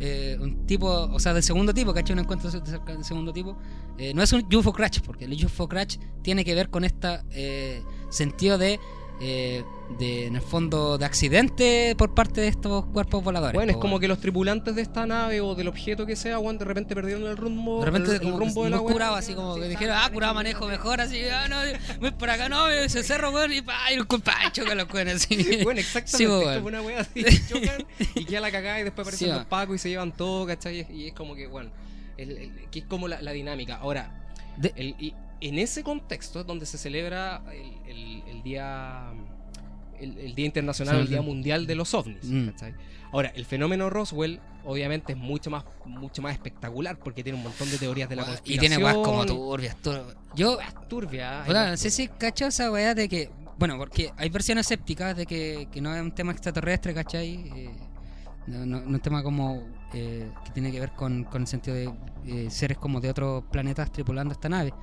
[0.00, 2.14] eh, un tipo, o sea, del segundo tipo, ¿cachai?
[2.14, 3.56] Un encuentro del segundo tipo,
[3.98, 7.84] eh, no es un UFO crash, porque el UFO crash tiene que ver con este
[8.10, 8.78] sentido de,
[9.20, 9.64] eh,
[9.98, 13.54] de, en el fondo, de accidente por parte de estos cuerpos voladores.
[13.54, 14.00] Bueno, es como weón.
[14.02, 17.24] que los tripulantes de esta nave o del objeto que sea, weón, de repente perdieron
[17.24, 17.80] el rumbo.
[17.80, 20.34] De repente el, como rumbo de la curado, así como Sí, que dijeron, ah, curado
[20.34, 21.56] manejo mejor, así, ah, no,
[22.00, 25.14] voy por acá, no, ese cerro, weón, y pa, y culpa, y chocan los weones,
[25.24, 25.36] así.
[25.64, 26.26] Bueno, Sí, exactamente.
[26.36, 26.50] weón.
[26.50, 29.46] es como una wea así, chocan y queda la cagada y después aparecen Sí, los
[29.46, 30.86] pacos y se llevan todo, ¿cachai?
[30.92, 31.70] Y es como que, bueno,
[32.18, 33.76] el- que es como la, la dinámica.
[33.76, 34.10] Ahora,
[34.56, 39.12] De- el- y en ese contexto es donde se celebra el, el- el día
[39.98, 41.22] el, el Día Internacional, Sí, el Día.
[41.22, 42.24] Mundial de los OVNIs.
[42.24, 42.50] Mm.
[43.12, 47.70] Ahora, el fenómeno Roswell obviamente es mucho más mucho más espectacular porque tiene un montón
[47.70, 48.60] de teorías de la Weón, y conspiración.
[48.70, 49.76] tiene weas como turbias.
[49.82, 51.44] tur- Yo, turbia.
[51.48, 53.30] más no sé si cacho esa weá de que.
[53.58, 57.34] Bueno, porque hay versiones escépticas de que, que no es un tema extraterrestre, ¿cachai?
[57.56, 57.70] Eh,
[58.48, 59.62] no, no, no un tema como.
[59.94, 61.90] eh, que tiene que ver con, con el sentido de
[62.26, 64.74] eh, seres como de otros planetas tripulando esta nave.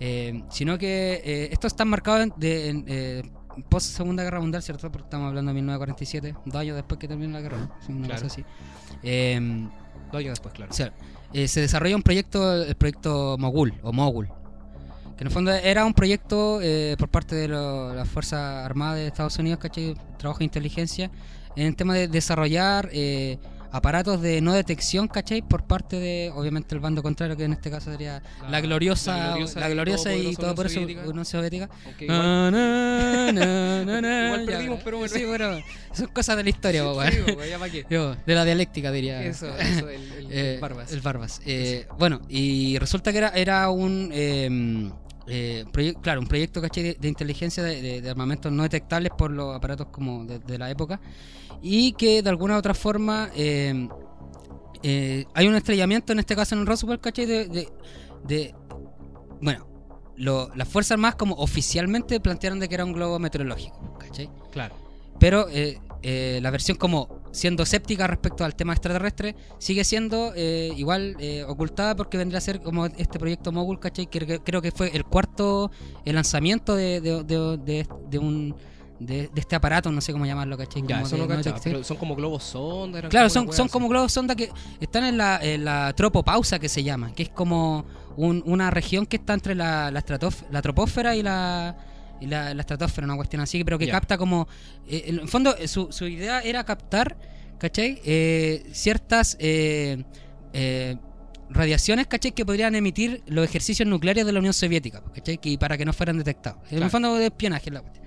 [0.00, 3.22] Eh, sino que eh, esto está marcado en, de, en, eh,
[3.68, 4.90] post Segunda Guerra Mundial, ¿cierto?
[4.90, 7.94] Porque estamos hablando de 1947, dos años después que terminó la guerra, ¿no?
[7.96, 8.22] Una Claro.
[8.22, 8.44] cosa así.
[9.02, 9.68] Eh,
[10.10, 10.70] Dos años después, claro.
[10.72, 10.92] o sea,
[11.32, 14.26] eh, se desarrolla un proyecto, el proyecto Mogul, o Mogul,
[15.16, 18.96] que en el fondo era un proyecto eh, por parte de lo- las Fuerzas Armadas
[18.96, 19.94] de Estados Unidos, ¿cachai?
[20.18, 21.10] Trabajo de inteligencia,
[21.54, 23.38] en el tema de desarrollar eh,
[23.72, 25.42] aparatos de no detección, ¿cachai?
[25.42, 29.68] Por parte de, obviamente, el bando contrario, que en este caso sería la, gloriosa, la
[29.68, 31.68] gloriosa, y todo por eso Unión Soviética.
[31.98, 32.52] Igual-
[34.46, 35.14] perdimos, pero bueno.
[35.14, 35.58] Sí, bueno,
[35.92, 36.84] son cosas de la historia.
[37.10, 37.86] Sí, ya para qué.
[37.90, 39.22] Yo, de la dialéctica diría.
[39.22, 40.92] Eso, eso, el, el Eh, Barbas.
[40.92, 41.40] El Barbas.
[41.44, 44.10] Eh, Bueno, y resulta que era, era un.
[44.12, 44.90] eh,
[45.26, 45.64] eh,
[46.02, 46.82] claro, un proyecto ¿cachai?
[46.82, 50.70] De, de inteligencia de, de- de armamentos no detectables por los aparatos como de, la
[50.70, 51.00] época
[51.62, 53.88] y que de alguna u otra forma eh,
[54.82, 57.26] eh, hay un estrellamiento en este caso en Roswell ¿cachai?
[57.26, 58.54] de,
[59.40, 59.66] bueno
[60.16, 64.30] lo- las fuerzas armadas como oficialmente plantearon de que era un globo meteorológico ¿cachai?
[64.50, 64.74] Claro.
[65.18, 65.46] Pero
[66.02, 71.94] la versión como siendo escéptica respecto al tema extraterrestre sigue siendo eh, igual eh, ocultada
[71.94, 74.06] porque vendría a ser como este proyecto Mogul, ¿cachai?
[74.06, 75.70] Que, que creo que fue el cuarto
[76.04, 78.54] el lanzamiento de, de, de- un
[78.98, 80.82] de, de este aparato, no sé cómo llamarlo, ¿cachai?
[80.86, 81.72] Ya, Como eso de no no cachaba, detección.
[81.74, 83.08] pero son como globos sonda.
[83.08, 86.82] Claro, son, son como globos sonda que están en la, en la tropopausa que se
[86.82, 87.86] llama, que es como
[88.18, 90.04] un- una región que está entre la, la,
[90.50, 91.76] la troposfera y la,
[92.20, 94.46] y la, la estratosfera, una cuestión así, pero que capta como...
[94.86, 97.16] eh, en el fondo, eh, su, su idea era captar,
[97.58, 98.00] ¿cachai?
[98.04, 99.36] Eh, ciertas...
[99.40, 100.04] eh,
[101.52, 102.30] radiaciones, ¿cachai?
[102.30, 105.38] Que podrían emitir los ejercicios nucleares de la Unión Soviética, ¿cachai?
[105.38, 106.60] Que, para que no fueran detectados.
[106.70, 108.06] En el fondo de espionaje la cuestión.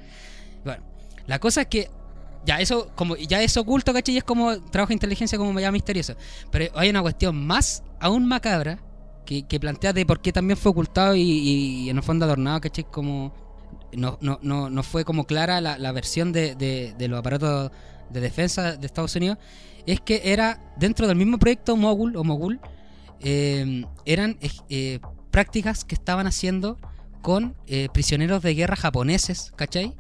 [0.64, 0.84] Bueno,
[1.28, 1.90] la cosa es que
[2.46, 4.16] ya eso como ya es oculto, ¿cachai?
[4.16, 6.16] Y es como trabajo de inteligencia como ya misterioso.
[6.52, 8.80] Pero hay una cuestión más aún macabra
[9.26, 12.62] que, que plantea de por qué también fue ocultado y, y en el fondo adornado,
[12.62, 12.86] ¿cachai?
[12.86, 13.34] Como
[13.98, 17.72] no, no, no, no fue como clara la, la versión de, de- de los aparatos
[18.10, 19.38] de defensa de Estados Unidos.
[19.86, 22.60] Es que era dentro del mismo proyecto Mogul o Mogul,
[23.20, 24.38] eh, eran
[24.70, 25.00] eh,
[25.32, 26.78] prácticas que estaban haciendo
[27.22, 29.96] con eh, prisioneros de guerra japoneses, ¿cachai?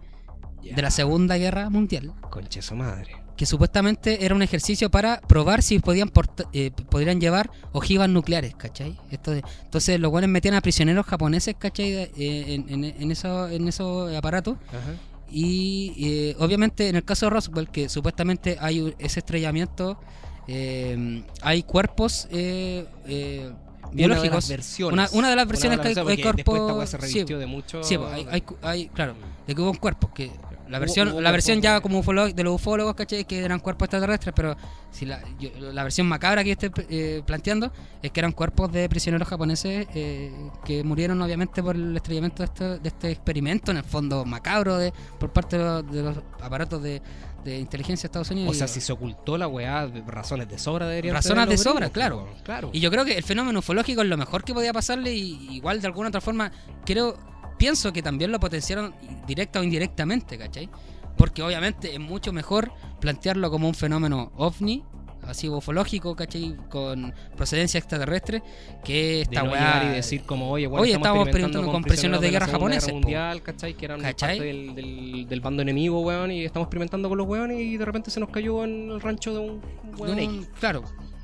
[0.61, 2.13] De la Segunda Guerra Mundial.
[2.29, 3.15] Conche su madre.
[3.37, 6.11] Que supuestamente era un ejercicio para probar si podían
[6.53, 8.97] eh, podrían llevar ojivas nucleares, ¿cachai?
[9.11, 11.91] Esto de- entonces los buenos metían a prisioneros japoneses, ¿cachai?
[11.91, 14.57] De- eh, en, en, en eso- en esos aparatos.
[14.69, 14.93] Ajá.
[15.31, 19.99] Y eh, obviamente en el caso de Roswell, que supuestamente hay ese estrellamiento,
[20.47, 24.35] eh, hay cuerpos eh, Una de biológicos.
[24.35, 24.93] las versiones.
[24.93, 27.83] Una- una de las versiones Una de que hay- cuerpos- Después esta sí, de mucho.
[27.83, 29.15] Sí, hay, hay, hay- claro,
[29.47, 30.29] de que hubo un cuerpo, que
[30.69, 33.25] la versión, hubo la versión ya como ufólogo- de los ufólogos, ¿cachai?
[33.25, 34.55] Que eran cuerpos extraterrestres, pero
[34.91, 37.71] si la, yo- la versión macabra que yo estoy eh, planteando
[38.01, 40.31] es que eran cuerpos de prisioneros japoneses eh,
[40.65, 44.77] que murieron obviamente por el estrellamiento de este, de este experimento, en el fondo macabro
[44.77, 47.01] de, por parte de los, de los aparatos de,
[47.43, 48.51] de inteligencia de Estados Unidos.
[48.51, 52.29] O sea, si se ocultó la weá, razones de sobra deberían Razones de sobra, claro.
[52.43, 52.69] claro.
[52.73, 55.81] Y yo creo que el fenómeno ufológico es lo mejor que podía pasarle y igual
[55.81, 56.51] de alguna otra forma
[56.85, 57.17] creo,
[57.63, 58.93] pienso que también lo potenciaron
[59.25, 60.69] directa o indirectamente, ¿cachai?
[61.15, 64.83] Porque obviamente es mucho mejor plantearlo como un fenómeno ovni,
[65.25, 66.57] así ufológico, ¿cachai?
[66.69, 68.43] Con procedencia extraterrestre,
[68.83, 69.83] que de esta no weá...
[69.85, 72.93] y decir como, oye, bueno, Oye, estamos experimentando con prisioneros de la guerra japoneses, Guerra
[72.95, 72.99] po.
[73.01, 73.73] mundial, ¿cachai?
[73.75, 74.37] Que eran ¿Cachai?
[74.39, 77.85] parte del, del, del bando enemigo, weón, y estamos experimentando con los weones y de
[77.85, 80.49] repente se nos cayó en el rancho de un de weón un- X.
[80.59, 80.83] claro,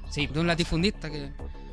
[0.09, 1.31] Sí, de un latifundista que...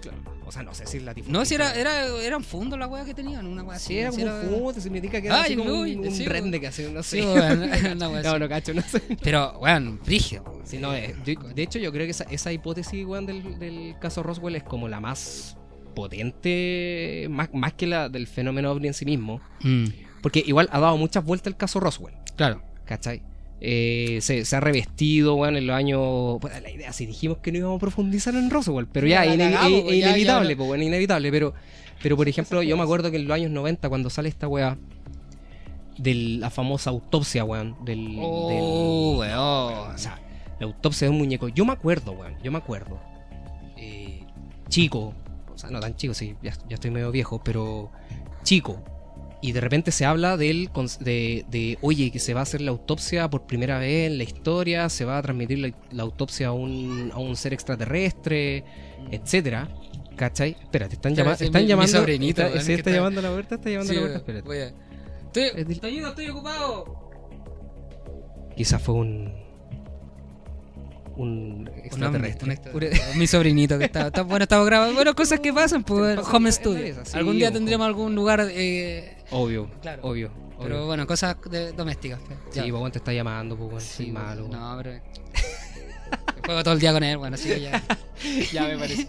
[0.09, 0.37] claro.
[0.47, 3.05] O sea, no sé si es la No, si era, era, eran fundos la weá
[3.05, 3.88] que tenían, una weá así.
[3.95, 6.25] Sí, era si como un significa que era Ay, así como uy, un, un sí,
[6.27, 7.21] rende que hace, no sé.
[7.21, 7.55] Sí, weá
[7.97, 8.38] no, así.
[8.38, 9.03] no cacho, no sé.
[9.23, 10.61] Pero, weón, brígido.
[10.64, 13.97] Sí, no, eh, yo- de hecho, yo creo que esa, esa hipótesis, weón, del, del
[14.01, 15.57] caso Roswell es como la más
[15.95, 19.40] potente, más, más que la del fenómeno ovni en sí mismo.
[19.62, 19.87] Mm,
[20.23, 22.62] Porque igual ha dado muchas vueltas el caso Roswell, claro.
[22.85, 23.23] ¿cachai?
[23.61, 26.38] Eh, se, se ha revestido, weón, en los años.
[26.40, 29.35] Pues, la idea, si dijimos que no íbamos a profundizar en Roswell, pero ya, Ya,
[29.35, 31.31] ine- cagamos, es pues, ya, inevitable, ya, pues, bueno, inevitable.
[31.31, 31.55] Pero,
[32.03, 34.77] pero por ejemplo, yo me acuerdo que en los años 90, cuando sale esta weá
[35.99, 38.16] de la famosa autopsia, weón, del.
[38.21, 39.95] Oh, del- weón.
[39.95, 40.21] o sea,
[40.61, 41.49] la autopsia de un muñeco.
[41.49, 42.99] Yo me acuerdo, weón, yo me acuerdo.
[43.79, 44.21] Eh,
[44.69, 45.14] chico,
[45.55, 47.90] o sea, no tan chico, sí, ya, ya estoy medio viejo, pero
[48.42, 48.83] chico.
[49.42, 50.70] Y de repente se habla del,
[51.01, 54.25] de, de, oye, que se va a hacer la autopsia por primera vez en la
[54.25, 58.64] historia, se va a transmitir la, la autopsia a un, a un ser extraterrestre,
[59.11, 59.68] etcétera.
[60.16, 60.57] ¿Cachai?
[60.62, 61.92] Espérate, están, llama- están mi- mi llamando.
[61.99, 64.46] sobrinito, está, sí, está está- llamando a la puerta, está llamando a la puerta, espérate.
[64.46, 64.72] voy a-
[65.27, 67.11] Estoy, Es del- te ayudo, estoy ocupado.
[68.57, 69.46] Quizás fue un.
[71.16, 72.44] Un extraterrestre.
[72.44, 74.94] Un extra- Mi sobrinito que está, está- bueno, estamos grabando.
[74.94, 76.94] Bueno, cosas que pasan, pues home studio.
[77.14, 80.02] Algún día tendremos algún lugar, eh, Obvio, Claro.
[80.04, 80.30] obvio.
[80.60, 80.86] pero obvio.
[80.86, 82.20] bueno, cosas de- domésticas.
[82.50, 84.48] Sí, pues bueno, te está llamando, pues bueno, Sí, sí, malo.
[84.48, 85.00] No, pero.
[86.46, 87.82] Juego todo el día con él, bueno, así que ya.
[88.52, 89.08] ya me parece.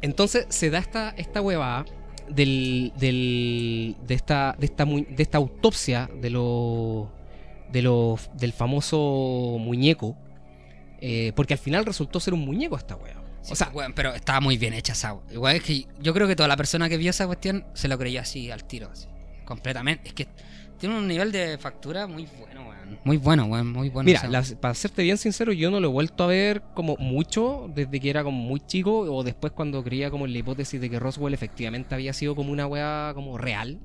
[0.00, 1.84] Entonces se da esta, esta huevada
[2.28, 7.10] del, del, de, esta, de, esta, de esta autopsia de lo,
[7.72, 10.16] de lo, del famoso muñeco.
[11.00, 13.17] eh, porque al final resultó ser un muñeco esta hueá.
[13.42, 15.16] Sí, O sea, weón, pero estaba muy bien hecha esa.
[15.30, 17.96] Igual es que yo creo que toda la persona que vio esa cuestión se lo
[17.98, 19.06] creyó así al tiro, así,
[19.44, 20.08] completamente.
[20.08, 20.28] Es que
[20.78, 22.98] tiene un nivel de factura muy bueno, weón.
[23.04, 24.06] Muy bueno, weón, muy bueno.
[24.06, 27.70] Mira, las- para serte bien sincero, yo no lo he vuelto a ver como mucho
[27.74, 30.90] desde que era como muy chico o después cuando creía como en la hipótesis de
[30.90, 33.78] que Roswell efectivamente había sido como una weá como real.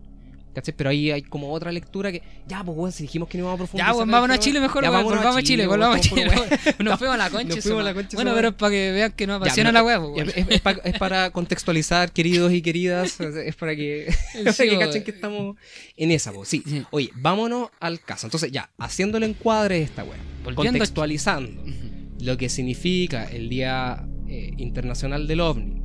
[0.53, 0.73] ¿Cachai?
[0.77, 3.55] Pero ahí hay como otra lectura que, ya, pues weón, si dijimos que no íbamos
[3.55, 3.95] a profundizar.
[3.95, 6.25] Ya, el vámonos a Chile mejor, weón, volvamos a Chile, volvamos a Chile.
[6.79, 7.55] Nos fuimos a la concha.
[7.55, 9.83] Nos fuimos a la concha, Bueno, pero es para que vean que nos apasiona la
[9.83, 10.29] weá, weón.
[10.29, 13.19] es, es pa- es para contextualizar, queridos y queridas.
[13.43, 14.13] Es para que,
[14.79, 15.55] cachen que estamos
[15.97, 16.49] en esa, pues.
[16.49, 16.63] Sí.
[16.91, 18.27] Oye, vámonos al caso.
[18.27, 20.17] Entonces, ya, haciendo el encuadre de esta weá,
[20.55, 21.63] contextualizando
[22.19, 25.81] lo que significa el Día eh, Internacional del OVNI,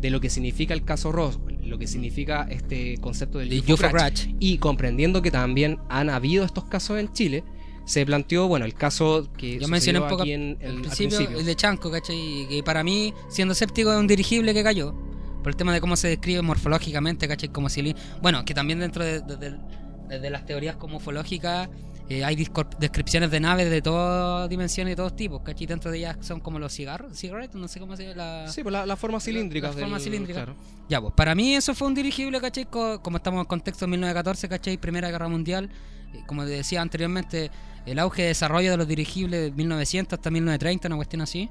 [0.00, 3.48] de lo que significa el caso Roswell, lo que significa este concepto del
[3.90, 4.28] Crash.
[4.40, 7.44] y comprendiendo que también han habido estos casos en Chile,
[7.84, 11.16] se planteó, bueno, el caso que Yo mencioné un poco aquí en, el- al principio,
[11.16, 11.38] principio.
[11.40, 12.46] el de Chanco, ¿cachai?
[12.48, 14.94] Que para mí, siendo escéptico, es un dirigible que cayó.
[15.42, 17.48] Por el tema de cómo se describe morfológicamente, ¿cachai?
[17.48, 17.94] Como si...
[18.20, 21.68] Bueno, que también dentro de, de- de- de las teorías como ufológicas
[22.08, 22.36] eh, hay
[22.78, 25.66] descripciones de naves de todas dimensiones y todos tipos, ¿cachai?
[25.66, 28.48] Dentro de ellas son como los cigarros, cigarettes, no sé cómo se llama la...
[28.52, 29.68] Sí, pues la, la forma cilíndrica.
[29.68, 30.44] la forma cilíndrica.
[30.44, 30.56] Claro.
[30.88, 32.64] Ya, pues para mí eso fue un dirigible, ¿cachai?
[32.64, 34.78] Co- Como estamos en contexto de 1914, ¿cachai?
[34.78, 35.68] Primera Guerra Mundial.
[36.14, 37.50] Eh, Como decía anteriormente,
[37.84, 41.50] el auge de desarrollo de los dirigibles de 1900 hasta 1930, una cuestión así.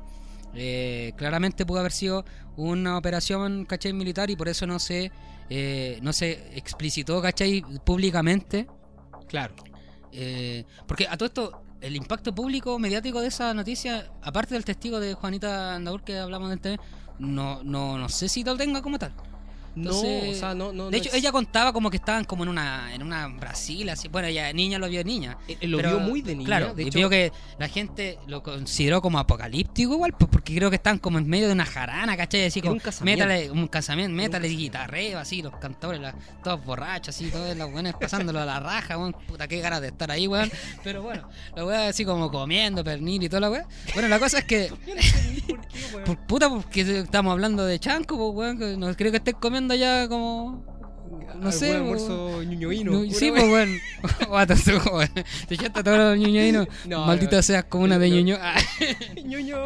[0.56, 3.93] Eh, claramente pudo haber sido una operación, ¿cachai?
[3.93, 5.12] Militar y por eso no se,
[5.52, 7.63] eh, no se explicitó, ¿cachai?
[7.86, 8.65] Públicamente.
[9.28, 9.54] Claro.
[10.19, 14.99] Eh, porque a todo esto, el impacto público mediático de esa noticia, aparte del testigo
[14.99, 16.80] de Juanita Andaur que hablamos del TV,
[17.19, 19.13] no, no, no sé si lo tenga como tal.
[19.77, 20.89] No, o sea, no, no.
[20.89, 24.07] de hecho, es- ella contaba como que estaban como en una en una Brasil, así.
[24.07, 25.37] Bueno, ella niña lo vio niña.
[25.47, 26.45] eh, lo pero, vio muy de niña.
[26.47, 30.55] Claro, de y hecho, vio que la gente lo consideró como apocalíptico igual, pues porque
[30.55, 32.45] creo que están como en medio de una jarana, ¿cachai?
[32.45, 33.25] Así como, un casamiento.
[33.25, 37.93] métale, un casamiento, métale guitarreo, así, los cantores, las, todos borrachos, así, todos los buenos
[37.99, 40.51] pasándolo a la raja, weón, puta, qué ganas de estar ahí, weón.
[40.83, 43.65] Pero bueno, la weá así como comiendo, pernil y toda la weá.
[43.93, 44.69] Bueno, la cosa es que,
[45.47, 46.03] por qué, weón.
[46.05, 50.08] por puta, porque estamos hablando de chanco, pues, weón, no creo que estés comiendo ya
[50.08, 50.65] como...
[51.39, 53.77] No sé, almuerzo ñoñoíno, no, sí, pues, weón.
[54.27, 55.10] Guata, tú, weón.
[55.47, 56.67] Te echaste a todos los ñoñoínos.
[56.88, 58.38] No, Maldita seas como una de Ñoño.
[59.23, 59.58] ñoño.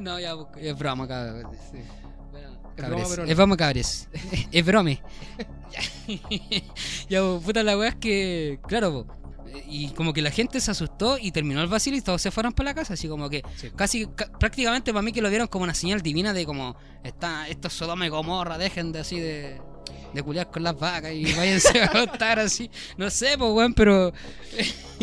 [0.00, 1.52] No, ya, pues, es broma, cabrón.
[1.70, 1.78] Sí.
[2.30, 3.18] Bueno, Es cabres.
[3.28, 4.08] Es broma, cabres.
[4.50, 5.02] Es brome.
[7.08, 9.14] ya, puta, la weá es que, claro, po,
[9.68, 12.52] y como que la gente se asustó y terminó el vacío y todos se fueron
[12.52, 13.70] para la casa, así como que Sí.
[13.76, 17.48] casi ca- prácticamente para mí que lo vieron como una señal divina de como está
[17.48, 19.60] esto es Sodoma y Gomorra, dejen de así de
[20.12, 22.70] de culiar con las vacas y váyanse a acostar así.
[22.96, 24.12] No sé, pues weón, pero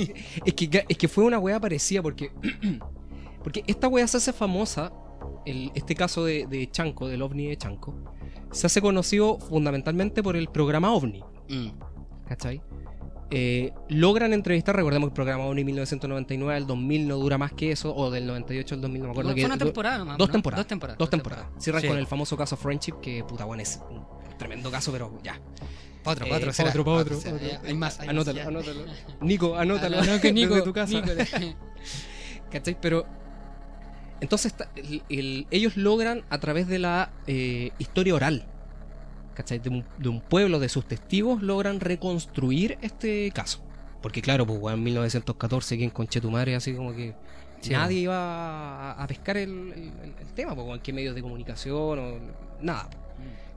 [0.45, 2.31] Es que, es que fue una wea parecida porque.
[3.43, 4.91] porque esta wea se hace famosa.
[5.45, 7.95] el- este caso de, de Chanco, del ovni de Chanco,
[8.51, 11.23] se hace conocido fundamentalmente por el programa OVNI.
[11.49, 11.67] mm,
[12.27, 12.61] ¿Cachai?
[13.31, 17.71] Eh, logran entrevistar, recordemos que el programa OVNI 1999 al 2000 no dura más que
[17.71, 19.31] eso, o del 98 al 2000, no me acuerdo.
[19.31, 20.31] fue que, una temporada nomás, dos ¿no?
[20.33, 20.59] temporadas.
[20.63, 20.97] Dos temporadas.
[20.99, 21.45] Dos temporadas.
[21.57, 21.87] Cierran Sí.
[21.87, 24.05] con el famoso caso Friendship, que puta, bueno, es un
[24.37, 25.39] tremendo caso, pero ya.
[26.03, 26.69] Otro, Eh, otro, pa' será.
[26.69, 27.35] otro, pa' otro, será.
[27.35, 27.47] otro.
[27.47, 28.81] Ya, Hay más, hay Anótalo, más, anótalo.
[29.21, 29.97] Nico, anótalo.
[29.99, 30.93] Ah, no, que Nico, desde tu casa.
[30.93, 31.07] Nico,
[32.51, 32.77] ¿Cachai?
[32.79, 33.05] Pero.
[34.21, 38.45] Entonces, el- el- ellos logran a través de la eh, historia oral,
[39.35, 39.59] ¿cachai?
[39.59, 43.59] De un, de un pueblo, de sus testigos, logran reconstruir este caso.
[44.01, 47.13] Porque, claro, pues, en 1914, quien conche tu madre, así como que.
[47.61, 51.99] Sí, nadie iba a, a pescar el, el- el tema, pues, qué medios de comunicación
[51.99, 52.19] o.
[52.61, 52.89] Nada.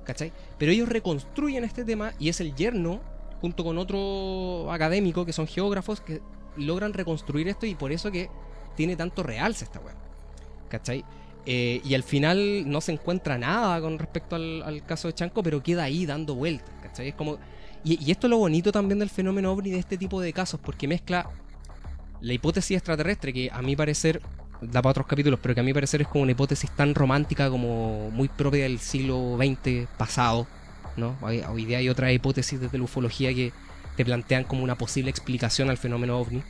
[0.04, 0.32] ¿cachai?
[0.58, 3.00] Pero ellos reconstruyen este tema y es el yerno,
[3.42, 6.22] junto con otro académico que son geógrafos, que
[6.56, 8.30] logran reconstruir esto y por eso que
[8.74, 9.94] tiene tanto realce esta weá.
[10.70, 11.04] ¿Cachai?
[11.50, 15.62] Eh, y al final no se encuentra nada con respecto al, caso de Chanco, pero
[15.62, 17.12] queda ahí dando vueltas, ¿cachai?
[17.12, 17.38] Como...
[17.82, 20.86] Y, esto es lo bonito también del fenómeno ovni de este tipo de casos, porque
[20.86, 21.26] mezcla
[22.20, 24.20] la hipótesis extraterrestre, que a mi parecer
[24.60, 27.48] da para otros capítulos, pero que a mi parecer es como una hipótesis tan romántica
[27.48, 30.46] como muy propia del siglo XX pasado,
[30.98, 31.16] ¿no?
[31.22, 33.54] Hoy, hoy día hay otras hipótesis desde la ufología que
[33.96, 36.42] te plantean como una posible explicación al fenómeno ovni.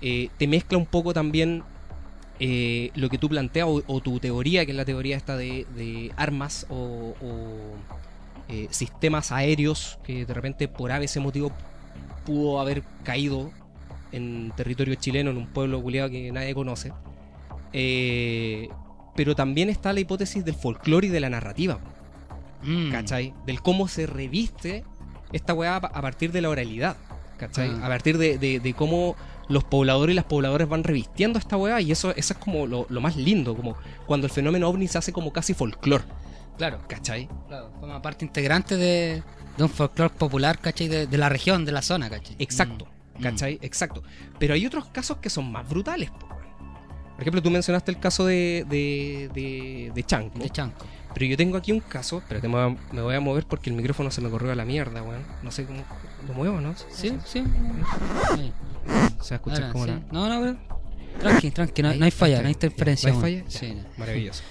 [0.00, 1.64] Eh, te mezcla un poco también
[2.46, 5.66] eh, lo que tú planteas o, o tu teoría, que es la teoría esta de,
[5.74, 7.74] de armas o, o,
[8.48, 11.50] eh, sistemas aéreos que de repente por ese motivo
[12.26, 13.50] pudo haber caído
[14.12, 16.92] en territorio chileno, en un pueblo culiado que nadie conoce.
[17.72, 18.68] Eh,
[19.16, 21.78] pero también está la hipótesis del folclore y de la narrativa,
[22.62, 22.90] Mm.
[22.92, 23.34] ¿cachai?
[23.46, 24.84] Del cómo se reviste
[25.32, 26.96] esta weá a partir de la oralidad,
[27.36, 27.70] ¿cachai?
[27.80, 27.86] Ah.
[27.86, 29.16] A partir de, de- de cómo
[29.48, 32.86] los pobladores y las pobladoras van revistiendo esta weá y eso, eso es como lo,
[32.88, 33.76] lo más lindo, como
[34.06, 36.04] cuando el fenómeno ovni se hace como casi folclore,
[36.56, 37.28] Claro, ¿cachai?
[37.48, 37.70] claro.
[37.80, 39.22] Forma parte integrante de,
[39.56, 40.86] de un folclore popular, ¿cachai?
[40.88, 42.36] De, de la región, de la zona, ¿cachai?
[42.38, 42.86] Exacto,
[43.18, 43.22] Mm.
[43.22, 43.58] ¿cachai?
[43.62, 44.02] Exacto.
[44.40, 46.26] Pero hay otros casos que son más brutales, po.
[46.28, 50.36] Por ejemplo, tú mencionaste el caso de, de, de, de Chanco.
[50.36, 50.42] Mm.
[50.42, 50.84] De chanco.
[51.14, 53.70] Pero yo tengo aquí un caso, espérate, me voy, a, me voy a mover porque
[53.70, 55.22] el micrófono se me corrió a la mierda, weón.
[55.42, 55.84] No sé cómo.
[56.26, 56.74] ¿Lo muevo, no?
[56.90, 57.44] Sí, sí.
[58.32, 58.52] Ahí.
[59.20, 59.90] Se va a escuchar Ahora, como sí.
[59.90, 60.00] la.
[60.12, 60.56] No, no, bro.
[61.20, 63.10] Tranqui, tranqui, no, Ahí, no hay falla, no hay interferencia.
[63.12, 63.44] ¿No hay falla?
[63.50, 63.84] Sí, no.
[63.96, 64.42] Maravilloso.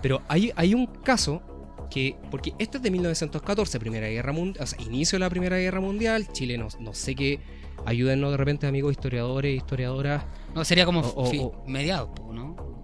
[0.00, 1.42] Pero hay, hay un caso
[1.90, 2.16] que.
[2.30, 4.62] Porque este es de 1914, Primera Guerra Mundial.
[4.62, 6.28] O sea, inicio de la Primera Guerra Mundial.
[6.32, 7.40] Chile, no, no sé qué.
[7.84, 10.22] Ayúdennos de repente, amigos historiadores, historiadoras.
[10.54, 12.81] No, sería como O- o- mediados, ¿no?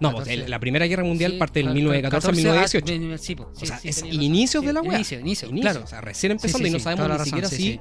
[0.00, 3.14] No, pues, el- la Primera Guerra Mundial Sí, parte del claro, 1914 al 14, 1918.
[3.14, 4.22] ah, sí, po, sí, o sea, es razón.
[4.22, 4.94] inicios de la weá.
[4.96, 5.84] Inicio, inicio, Inicio, claro.
[5.84, 7.80] O sea, recién empezando y no sabemos ni siquiera razón, si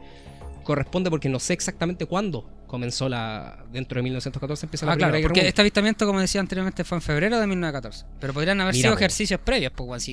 [0.64, 3.64] corresponde porque no sé exactamente cuándo comenzó la.
[3.72, 5.48] Dentro de 1914 empieza la Ah, Primera claro, Guerra porque Mundial.
[5.50, 8.06] este avistamiento, como decía anteriormente, fue en febrero de 1914.
[8.20, 9.00] Pero podrían haber Mira, sido po.
[9.00, 10.10] ejercicios previos, pues,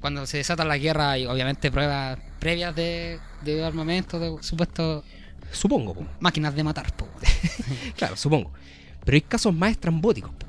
[0.00, 5.04] cuando se desata la guerra hay obviamente pruebas previas de, de armamento, de supuestos
[5.50, 6.06] Supongo, po.
[6.20, 7.10] máquinas de matar, pues.
[7.96, 8.52] Claro, supongo.
[9.04, 10.45] Pero hay casos más estrambóticos, po.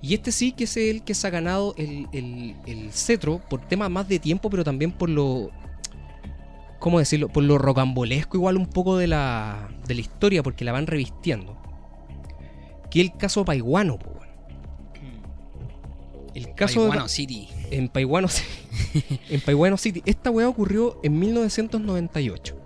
[0.00, 3.60] Y este sí que es el que se ha ganado el, el, el cetro por
[3.66, 5.50] temas más de tiempo, pero también por lo.
[6.78, 7.28] ¿Cómo decirlo?
[7.28, 11.56] Por lo rocambolesco, igual un poco de la, de la historia, porque la van revistiendo.
[12.90, 14.12] Que el caso Paiguano, po.
[16.34, 17.48] El caso de- City.
[17.70, 18.28] en Paiguano,
[19.28, 20.02] en Paiguano City.
[20.06, 22.56] Esta weá ocurrió en 1998.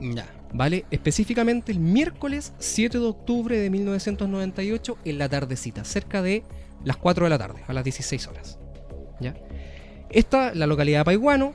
[0.00, 0.26] Ya.
[0.52, 0.84] ¿Vale?
[0.90, 6.44] Específicamente el miércoles 7 de octubre de 1998 en la tardecita, cerca de
[6.84, 8.58] las 4 de la tarde, a las 16 horas.
[9.20, 9.34] ¿Ya?
[10.10, 11.54] Esta, la localidad de Paiguano,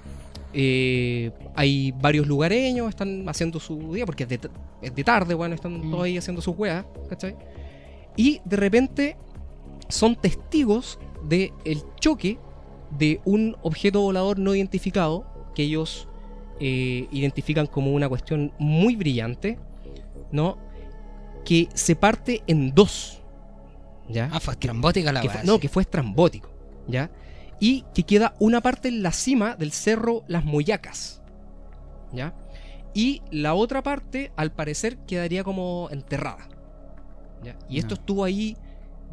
[0.54, 4.40] eh, hay varios lugareños, están haciendo su día, porque es de,
[4.82, 5.92] es de tarde, bueno, están Mm.
[5.92, 7.36] todos ahí haciendo sus weas, ¿cachai?
[8.16, 9.18] Y de repente
[9.88, 12.38] son testigos del el choque
[12.98, 16.08] de un objeto volador no identificado que ellos
[16.60, 19.58] eh, identifican como una cuestión muy brillante,
[20.32, 20.58] ¿no?
[21.46, 23.19] Que se parte en dos,
[24.10, 24.30] ¿ya?
[24.34, 26.50] Ah, fue estrambótica la que fue- no, que fue estrambótico,
[26.88, 27.10] ¿ya?
[27.60, 31.22] Y que queda una parte en la cima del cerro Las Moyacas,
[32.12, 32.34] ¿ya?
[32.94, 36.48] Y la otra parte, al parecer, quedaría como enterrada,
[37.44, 37.56] ¿ya?
[37.70, 38.58] Y esto estuvo ahí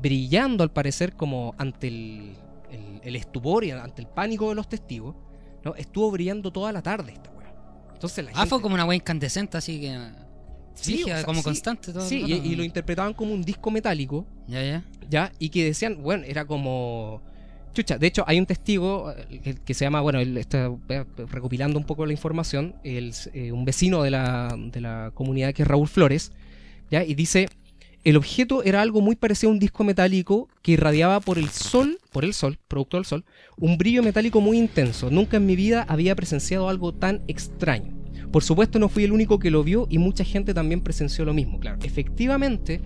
[0.00, 2.36] brillando, al parecer, como ante el,
[2.70, 5.14] el- el estupor y ante el pánico de los testigos,
[5.64, 5.74] ¿no?
[5.74, 7.52] Estuvo brillando toda la tarde esta weá.
[7.92, 9.98] Entonces la Ah, gente- fue como una weá incandescente, así que.
[10.76, 13.70] Sí, rígida, o sea, como sí, constante todo Sí, y, lo interpretaban como un disco
[13.70, 14.84] metálico, Ya, ya.
[15.10, 15.32] ¿ya?
[15.38, 17.22] Y que decían, bueno, era como...
[17.74, 21.04] Chucha, de hecho hay un testigo eh, que, que se llama, bueno, él está eh,
[21.30, 25.62] recopilando un poco la información, el- eh, un vecino de la, de la comunidad que
[25.62, 26.32] es Raúl Flores,
[26.90, 27.04] ¿ya?
[27.04, 27.48] Y dice,
[28.02, 31.98] el objeto era algo muy parecido a un disco metálico que irradiaba por el sol,
[32.12, 33.24] por el sol, producto del sol,
[33.58, 35.10] un brillo metálico muy intenso.
[35.10, 37.95] Nunca en mi vida había presenciado algo tan extraño.
[38.30, 41.34] Por supuesto no fui el único que lo vio y mucha gente también presenció lo
[41.34, 41.58] mismo.
[41.60, 42.80] Claro, efectivamente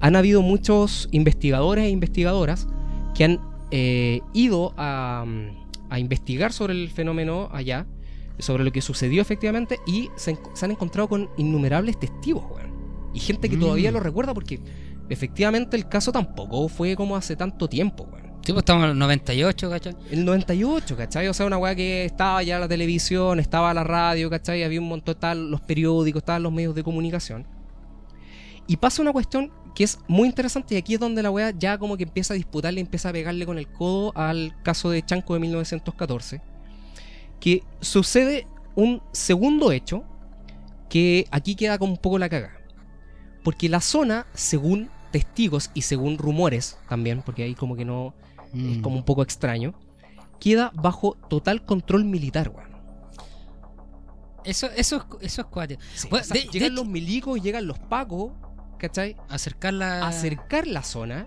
[0.00, 2.66] han habido muchos investigadores e investigadoras
[3.14, 7.86] que han eh, ido a, mm, a investigar sobre el fenómeno allá,
[8.38, 12.70] sobre lo que sucedió efectivamente, y se, han encontrado con innumerables testigos, weón.
[13.14, 13.60] Y gente que Mm.
[13.60, 14.60] todavía lo recuerda porque
[15.08, 18.25] efectivamente el caso tampoco fue como hace tanto tiempo, weón.
[18.52, 19.96] Pues estamos en el 98, ¿cachai?
[20.08, 21.26] El 98, ¿cachai?
[21.26, 24.62] O sea, una weá que estaba ya la televisión, estaba la radio, ¿cachai?
[24.62, 27.44] Había un montón, estaban los periódicos, estaban los medios de comunicación.
[28.68, 31.76] Y pasa una cuestión que es muy interesante y aquí es donde la weá ya
[31.76, 35.34] como que empieza a disputarle, empieza a pegarle con el codo al caso de Chanco
[35.34, 36.40] de 1914.
[37.40, 40.04] Que sucede un segundo hecho
[40.88, 42.56] que aquí queda como un poco la caga.
[43.42, 48.14] Porque la zona, según testigos y según rumores también, porque ahí como que no,
[48.56, 48.80] es Mm.
[48.82, 49.74] como un poco extraño,
[50.40, 52.66] queda bajo total control militar, weón.
[54.44, 55.02] Eso, eso, es,
[55.32, 55.82] eso es cuático.
[55.94, 58.32] Sí, Bueno, o sea, de- llegan de los milicos, llegan los pacos,
[58.78, 59.16] ¿cachai?
[59.28, 60.04] Acercarla.
[60.04, 61.26] A acercar la zona,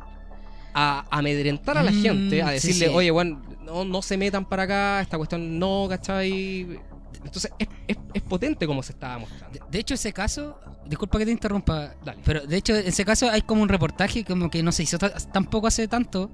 [0.74, 2.94] a amedrentar a la Mm, gente, a decirle, sí.
[2.94, 6.80] oye, bueno, no, no se metan para acá, esta cuestión no, ¿cachai?
[7.26, 9.60] Entonces es, es- es potente como se estaba mostrando.
[9.60, 12.22] De, de hecho, ese caso, disculpa que te interrumpa, Dale.
[12.24, 14.98] pero de hecho, en ese caso hay como un reportaje como que no se hizo
[14.98, 16.32] ta- tampoco hace tanto,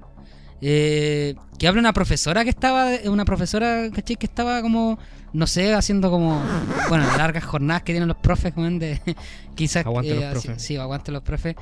[0.67, 4.15] eh, que habla una profesora que estaba, una profesora, ¿cachai?
[4.15, 4.97] Que estaba como,
[5.31, 6.41] no sé, haciendo como,
[6.89, 8.99] bueno, largas jornadas que tienen los profes, weón, de
[9.55, 9.85] quizás...
[9.85, 10.63] Aguante los así- profes.
[10.63, 11.55] Sí, aguante los profes.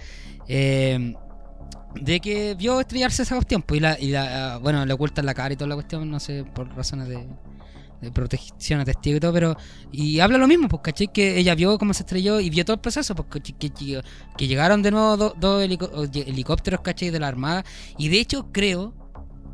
[0.47, 1.15] eh,
[1.95, 5.33] de que vio estrellarse esa cuestión, pues, y, la, y la, bueno, le ocultan la
[5.35, 7.27] cara y toda la cuestión, no sé, por razones de,
[8.03, 9.57] de protección a testigo y todo, pero.
[9.91, 11.07] Y habla lo mismo, pues, ¿cachai?
[11.11, 13.55] Que ella vio cómo se estrelló y vio todo el proceso, pues, ¿cachai?
[13.57, 14.01] que, que,
[14.37, 17.09] que llegaron de nuevo do- dos helico- o- ye- helicópteros, ¿cachai?
[17.09, 17.63] De la Armada.
[17.97, 18.93] Y de hecho, creo,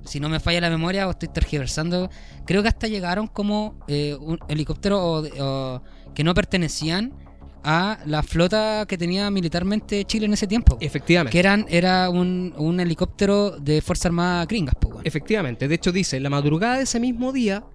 [0.06, 2.10] si no me falla la memoria o estoy tergiversando,
[2.46, 5.84] creo que hasta llegaron como eh, un helicóptero o, o
[6.16, 7.14] que no pertenecían
[7.62, 10.78] a la flota que tenía militarmente Chile en ese tiempo.
[10.80, 11.32] Efectivamente.
[11.34, 15.06] Que eran, era un, un helicóptero de Fuerza Armada gringas, pues, weón.
[15.06, 17.66] Efectivamente, de hecho dice, la madrugada de ese mismo día,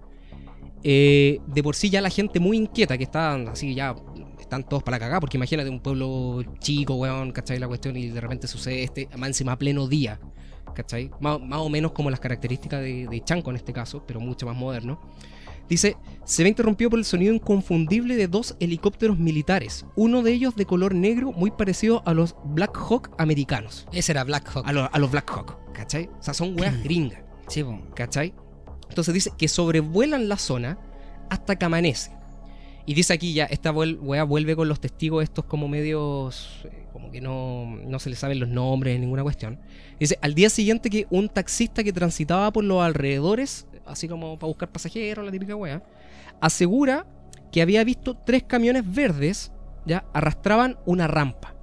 [0.87, 3.95] eh, de por sí ya la gente muy inquieta, que estaban así ya,
[4.39, 7.57] están todos para cagar, porque imagínate un pueblo chico, weón, ¿cachai?
[7.57, 10.19] La cuestión y de repente sucede este, más encima a pleno día,
[10.75, 11.09] ¿cachai?
[11.19, 14.45] Más, más o menos como las características de, de Chanco en este caso, pero mucho
[14.45, 15.01] más moderno.
[15.67, 20.55] Dice, se ve interrumpido por el sonido inconfundible de dos helicópteros militares, uno de ellos
[20.55, 24.67] de color negro muy parecido a los Black Hawk americanos, Ese era Black Hawk.
[24.67, 26.07] a, los- a los Black Hawk, ¿cachai?
[26.19, 27.19] O sea, son weas gringas.
[27.47, 27.63] Sí.
[27.95, 28.35] ¿Cachai?
[28.89, 30.77] Entonces dice que sobrevuelan la zona
[31.29, 32.11] hasta que amanece.
[32.85, 37.09] Y dice aquí ya, esta weá vuelve con los testigos estos como medios, eh, como
[37.09, 39.59] que no, no se les saben los nombres, ninguna cuestión.
[39.99, 44.47] Dice, al día siguiente que un taxista que transitaba por los alrededores, así como para
[44.49, 45.81] buscar pasajeros, la típica weá,
[46.41, 47.07] asegura
[47.51, 49.51] que había visto tres camiones verdes,
[49.85, 51.55] ya, arrastraban una rampa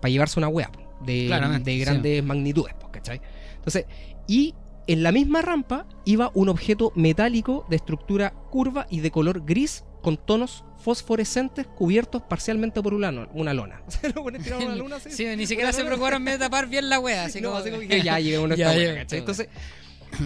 [0.00, 0.70] para llevarse una weá,
[1.04, 1.28] de,
[1.64, 1.78] de sí.
[1.80, 3.20] grandes magnitudes, po, ¿cachai?
[3.56, 3.86] Entonces,
[4.28, 4.54] y
[4.86, 9.84] en la misma rampa iba un objeto metálico de estructura curva y de color gris
[10.02, 13.82] con tonos fosforescentes cubiertos parcialmente por una, una lona.
[14.16, 15.10] Una luna así.
[15.10, 15.88] Sí, ni siquiera se lona.
[15.90, 17.24] preocuparon de tapar bien la wea.
[17.24, 17.60] Así No, como...
[17.60, 19.06] así como que ya llegué a una Ya, wea.
[19.10, 19.48] Entonces,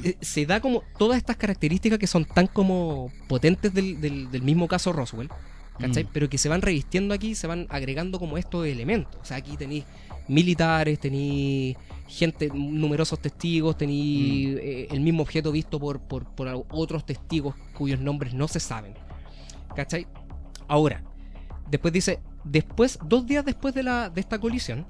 [0.03, 4.43] eh, se da como todas estas características que son tan como potentes del, del- del
[4.43, 5.29] mismo caso Roswell,
[5.79, 6.05] ¿cachai?
[6.05, 6.09] Mm.
[6.13, 9.15] Pero que se van revistiendo aquí, se van agregando como estos elementos.
[9.23, 9.85] O sea, aquí tenéis
[10.27, 11.77] militares, tenéis
[12.09, 14.59] gente, numerosos testigos, tení Mm.
[14.61, 18.95] eh, el mismo objeto visto por, por, por otros testigos cuyos nombres no se saben.
[19.77, 20.07] ¿Cachai?
[20.67, 21.03] Ahora,
[21.71, 24.87] después dice, después, dos días después de, la, de esta colisión,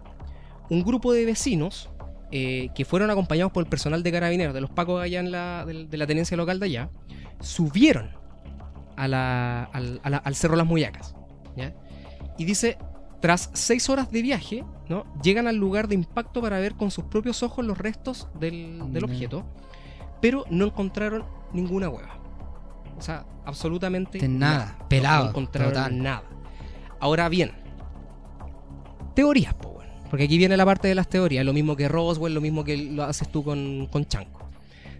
[0.70, 1.90] un grupo de vecinos
[2.30, 5.64] eh, que fueron acompañados por el personal de carabineros de los pacos allá en la,
[5.66, 6.90] de, de la tenencia local de allá,
[7.40, 8.10] subieron
[8.96, 11.14] a la- al, a la- al Cerro Las Muyacas.
[11.56, 11.74] ¿ya?
[12.36, 12.76] Y dice,
[13.20, 15.04] tras seis horas de viaje, ¿no?
[15.22, 19.02] llegan al lugar de impacto para ver con sus propios ojos los restos del, del
[19.06, 19.12] Ya.
[19.12, 19.44] objeto,
[20.20, 22.16] pero no encontraron ninguna hueva.
[22.96, 26.02] O sea, absolutamente De nada, pelado, No encontraron total.
[26.02, 26.22] nada.
[27.00, 27.52] Ahora bien,
[29.14, 29.88] teorías, po, weón.
[30.10, 32.76] porque aquí viene la parte de las teorías, lo mismo que Roswell, lo mismo que
[32.76, 34.48] lo haces tú con, con Chanco.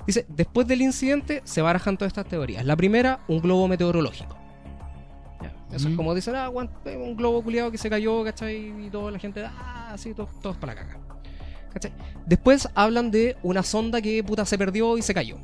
[0.07, 2.65] Dice, después del incidente se barajan todas estas teorías.
[2.65, 4.37] La primera, un globo meteorológico.
[5.73, 8.87] Eso es como dicen, ah, un globo culiado que se cayó, ¿cachai?
[8.87, 10.99] Y toda la gente, ah, sí, todos, todos para la caga.
[11.73, 11.93] ¿Cachai?
[12.27, 15.37] Después hablan de una sonda que puta se perdió y se cayó.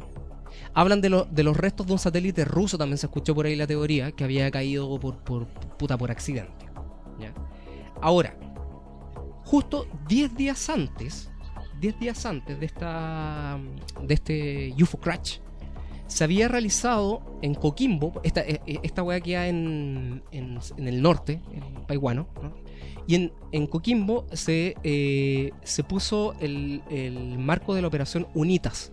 [0.73, 3.55] Hablan de, lo- de los restos de un satélite ruso, también se escuchó por ahí
[3.55, 6.67] la teoría, que había caído por, por puta por accidente.
[7.21, 7.33] ¿ya?
[8.01, 8.35] Ahora,
[9.45, 11.31] justo 10 días antes,
[11.81, 13.59] 10 días antes de esta
[14.03, 15.39] de este UFO crash,
[16.07, 21.03] se había realizado en Coquimbo, esta, eh, eh, esta weá queda en, en, en el
[21.03, 22.53] norte, en Paihuano, ¿no?
[23.07, 28.93] y en, Coquimbo se, eh, se puso el, el marco de la operación UNITAS.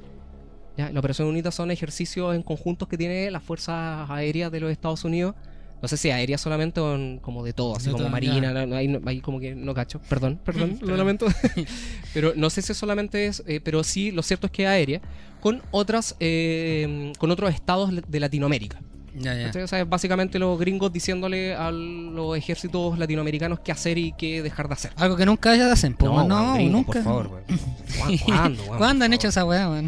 [0.78, 5.06] La operación UNITAS son ejercicios en conjuntos que tiene las fuerzas aéreas de los Estados
[5.06, 5.36] Unidos.
[5.82, 8.76] No sé si aéreas solamente o en- como de todo, así como todo, marina, no,
[8.76, 10.00] ahí, ahí como que no cacho.
[10.10, 11.26] Perdón, perdón, lo lamento.
[12.14, 15.02] pero no sé si solamente es, eh, pero sí, lo cierto es que es aérea,
[15.40, 18.80] con otras, eh, con otros estados de Latinoamérica.
[19.16, 19.46] Ya, ya.
[19.48, 19.64] ¿Cachai?
[19.64, 24.42] O sea, es básicamente los gringos diciéndole a los ejércitos latinoamericanos qué hacer y qué
[24.42, 24.92] dejar de hacer.
[24.96, 26.94] Algo que nunca ellos hacen, po, weón, no, gringo, nunca.
[26.94, 27.44] Por favor, weón.
[27.98, 28.78] ¿Cuándo, ¿Cuándo, weón?
[28.78, 29.56] ¿Cuándo Por han hecho favor.
[29.56, 29.84] esa weá.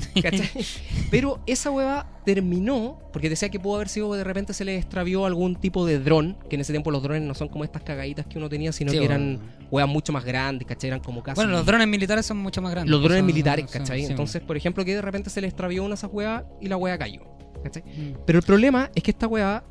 [1.12, 4.78] Pero esa hueva terminó porque decía que pudo haber sido que de repente se le
[4.78, 7.84] extravió algún tipo de dron, que en ese tiempo los drones no son como estas
[7.84, 10.88] cagaditas que uno tenía, sino Sí, que eran huevas mucho más grandes, ¿cachai?
[10.90, 11.36] Eran como casi...
[11.36, 12.90] Bueno, los drones militares son mucho más grandes.
[12.92, 14.02] los drones Son- militares, ¿cachai?
[14.06, 16.68] sí, Entonces, por ejemplo, que de repente se le extravió una de esas huevas y
[16.68, 17.22] la hueva cayó,
[17.64, 17.84] ¿cachai?
[17.84, 18.18] Mm.
[18.26, 19.64] Pero el problema es que esta hueva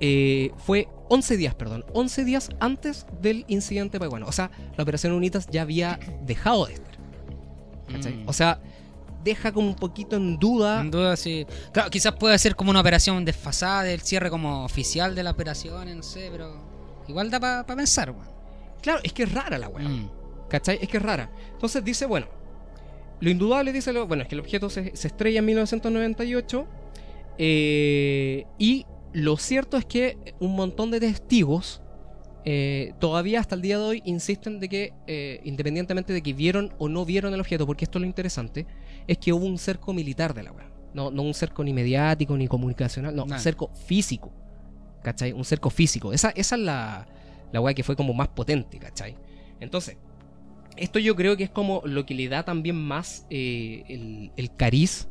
[0.00, 4.26] eh, fue 11 días, perdón, 11 días antes del incidente peruano.
[4.26, 6.96] O sea, la operación UNITAS ya había dejado de estar,
[7.90, 8.14] ¿cachai?
[8.14, 8.28] Mm.
[8.28, 8.60] O sea,
[9.24, 10.80] deja como un poquito en duda...
[10.82, 11.46] Sin duda, sí.
[11.72, 15.96] Claro, quizás puede ser como una operación desfasada del cierre como oficial de la operación,
[15.96, 16.56] no sé, pero
[17.08, 18.28] igual da para pensar, weón.
[18.82, 19.88] Claro, es que es rara la hueva.
[19.88, 20.10] Mm.
[20.48, 20.78] ¿Cachai?
[20.80, 21.30] Es que es rara.
[21.52, 22.26] Entonces dice, bueno,
[23.20, 26.66] lo indudable dice, lo, bueno, es que el objeto se, se estrella en 1998
[27.38, 31.82] eh, y lo cierto es que un montón de testigos
[32.48, 36.72] eh, todavía hasta el día de hoy insisten de que, eh, independientemente de que vieron
[36.78, 38.66] o no vieron el objeto, porque esto es lo interesante,
[39.08, 40.70] es que hubo un cerco militar de la wea.
[40.94, 44.32] No, no un cerco ni mediático ni comunicacional, no, un cerco físico.
[45.02, 45.32] ¿Cachai?
[45.32, 46.12] Un cerco físico.
[46.12, 47.06] Esa, esa es la,
[47.52, 49.16] la wea que fue como más potente, ¿cachai?
[49.58, 49.96] Entonces,
[50.76, 54.54] esto yo creo que es como lo que le da también más eh, el, el
[54.54, 55.08] cariz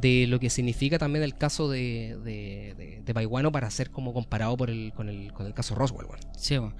[0.00, 4.12] de lo que significa también el caso de, de, de, de Paiwano para ser como
[4.12, 6.06] comparado por el, con, el, con el caso Roswell.
[6.06, 6.20] weón.
[6.36, 6.72] Sí, po.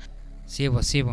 [0.47, 1.05] Sí, pues, sí.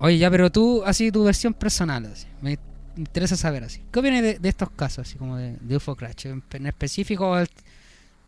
[0.00, 2.26] Oye, ya, pero tú, así tu versión personal, así.
[2.40, 2.58] Me
[2.96, 3.82] interesa saber así.
[3.90, 6.26] ¿Qué opinas de, de estos casos, así como de, UFO Crash?
[6.26, 7.34] En, específico,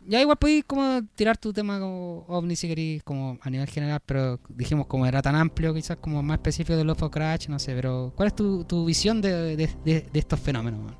[0.07, 4.01] ya igual podéis como tirar tu tema como ovni si queréis, como a nivel general,
[4.05, 7.75] pero dijimos como era tan amplio, quizás como más específico del UFO Crash, no sé,
[7.75, 10.93] pero ¿cuál es tu, tu visión de, de, estos fenómenos?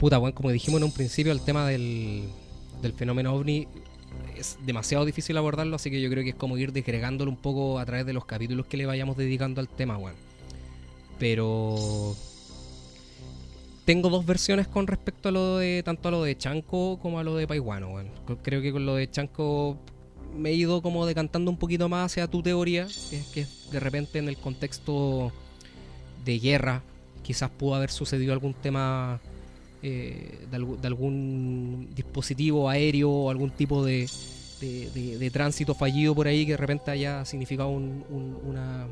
[0.00, 2.24] Puta, bueno, como dijimos en un principio, el tema del,
[2.80, 3.68] del fenómeno ovni
[4.34, 7.78] es demasiado difícil abordarlo, así que yo creo que es como ir desgregándolo un poco
[7.78, 10.16] a través de los capítulos que le vayamos dedicando al tema, weón.
[11.18, 12.16] Pero
[13.84, 17.22] tengo dos versiones con respecto a lo de tanto a lo de Chanco como a
[17.22, 18.08] lo de Paiwano, weón.
[18.42, 19.76] Creo que con lo de Chanco
[20.34, 23.80] me he ido como decantando un poquito más hacia tu teoría, que es que de
[23.80, 25.30] repente en el contexto
[26.24, 26.82] de guerra
[27.22, 29.20] quizás pudo haber sucedido algún tema
[29.82, 34.08] eh, de, algún dispositivo aéreo o algún tipo de,
[34.60, 34.90] de-
[35.30, 38.86] tránsito fallido por ahí que de repente haya significado un, un- una,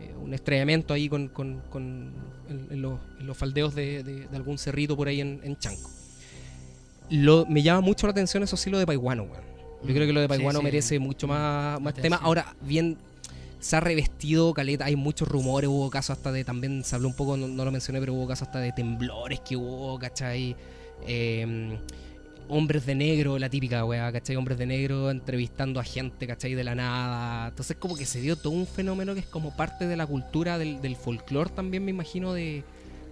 [0.00, 2.12] eh, un estrellamiento ahí con, con- con-
[2.48, 4.02] en, en los, en los faldeos de,
[4.36, 5.90] algún cerrito por ahí en, en Chanco.
[7.10, 9.44] Lo, me llama mucho la atención eso sí lo de Paiwano, weón.
[9.82, 10.64] Yo creo que lo de Sí, sí.
[10.64, 12.16] merece mucho más, más tema.
[12.22, 12.96] Ahora, bien,
[13.64, 17.16] se ha revestido caleta, hay muchos rumores, hubo casos hasta de, también se habló un
[17.16, 20.54] poco, no, no lo mencioné, pero hubo casos hasta de temblores que hubo, ¿cachai?
[21.06, 21.78] Eh,
[22.48, 24.36] hombres de negro, la típica weá, ¿cachai?
[24.36, 26.52] Hombres de negro entrevistando a gente, ¿cachai?
[26.52, 27.48] De la nada.
[27.48, 30.58] Entonces como que se dio todo un fenómeno que es como parte de la cultura
[30.58, 32.64] del, del folclore también, me imagino, de,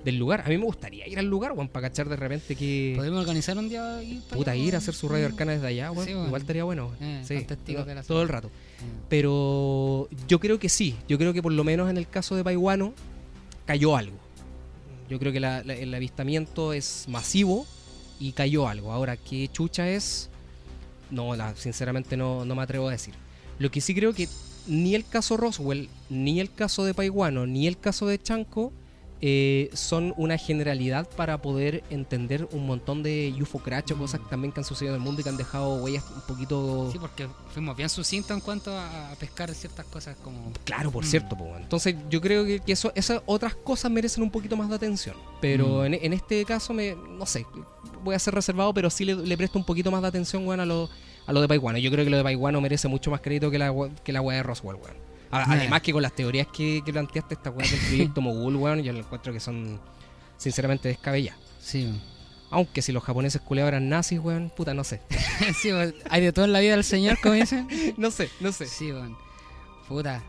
[0.05, 0.43] del lugar.
[0.45, 2.93] A mí me gustaría ir al lugar, weón, para cachar de repente que...
[2.95, 4.03] ¿Podemos organizar un día?
[4.03, 6.05] ir Puta, ir a hacer su radio arcana desde allá, weón.
[6.05, 6.11] Sí.
[6.11, 6.93] Igual estaría bueno.
[7.01, 7.47] Eh, sí,
[8.07, 8.51] todo el rato.
[9.09, 10.97] Pero yo creo que sí.
[11.09, 12.95] Yo creo que por lo menos en el caso de Paiwano
[13.67, 14.17] cayó algo.
[15.09, 17.67] Yo creo que el avistamiento es masivo
[18.19, 18.93] y cayó algo.
[18.93, 20.31] Ahora, ¿qué chucha es?
[21.11, 23.15] No, sinceramente no, no me atrevo a decir.
[23.59, 24.29] Lo que sí creo que
[24.67, 28.73] ni el caso Roswell, ni el caso de Paiwano, ni el caso de Chanco
[29.25, 34.51] eh, son una generalidad para poder entender un montón de UFO crash o cosas también
[34.53, 36.91] que han sucedido en el mundo y que han dejado huellas un poquito...
[36.91, 40.53] Sí, porque fuimos bien sucintos en cuanto a, pescar ciertas cosas como...
[40.65, 41.07] Claro, por Mm.
[41.07, 41.37] cierto.
[41.37, 44.75] po, entonces yo creo que, que eso, esas otras cosas merecen un poquito más de
[44.75, 45.15] atención.
[45.41, 45.85] Pero Mm.
[45.87, 47.47] en, en este caso, me, no sé,
[48.03, 50.59] voy a ser reservado, pero sí le, le presto un poquito más de atención weón,
[50.59, 50.91] a, lo,
[51.27, 51.79] a lo de Paiguano.
[51.79, 54.39] Yo creo que lo de Paiguano merece mucho más crédito que la, que la weá
[54.39, 55.12] de Roswell, weón.
[55.33, 55.53] A-.
[55.53, 58.93] Además que con las teorías que, que planteaste, esta weá del proyecto Mogul, weón, yo
[58.93, 59.81] lo encuentro que son
[60.37, 61.41] sinceramente descabelladas.
[61.61, 62.01] Sí,
[62.51, 65.01] Aunque si los japoneses culeados eran nazis, weón, puta, no sé.
[65.61, 67.67] sí pues, hay de todo en la vida del señor, como dicen.
[67.97, 68.67] no sé, no sé.
[68.67, 69.19] Sí, bueno.
[69.89, 70.23] Puta.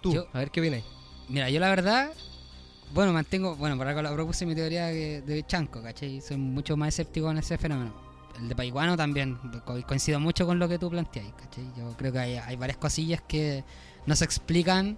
[0.00, 0.82] Tú, Yo- a ver qué viene.
[1.28, 2.10] Mira, yo la verdad,
[2.94, 6.20] bueno, mantengo, bueno, por acá la propuse mi teoría de, de Chanco, ¿cachai?
[6.22, 7.92] Soy mucho más escéptico en ese fenómeno.
[8.40, 11.64] El de Paiguano también, co- coincido mucho con lo que tú planteas, ¿cachai?
[11.76, 13.62] Yo creo que hay, hay varias cosillas que
[14.08, 14.96] no se explican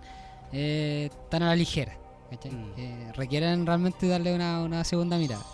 [0.53, 1.93] eh, tan a la ligera.
[2.31, 2.79] Mm.
[2.79, 5.45] Eh, requieren realmente darle una, una segunda mirada.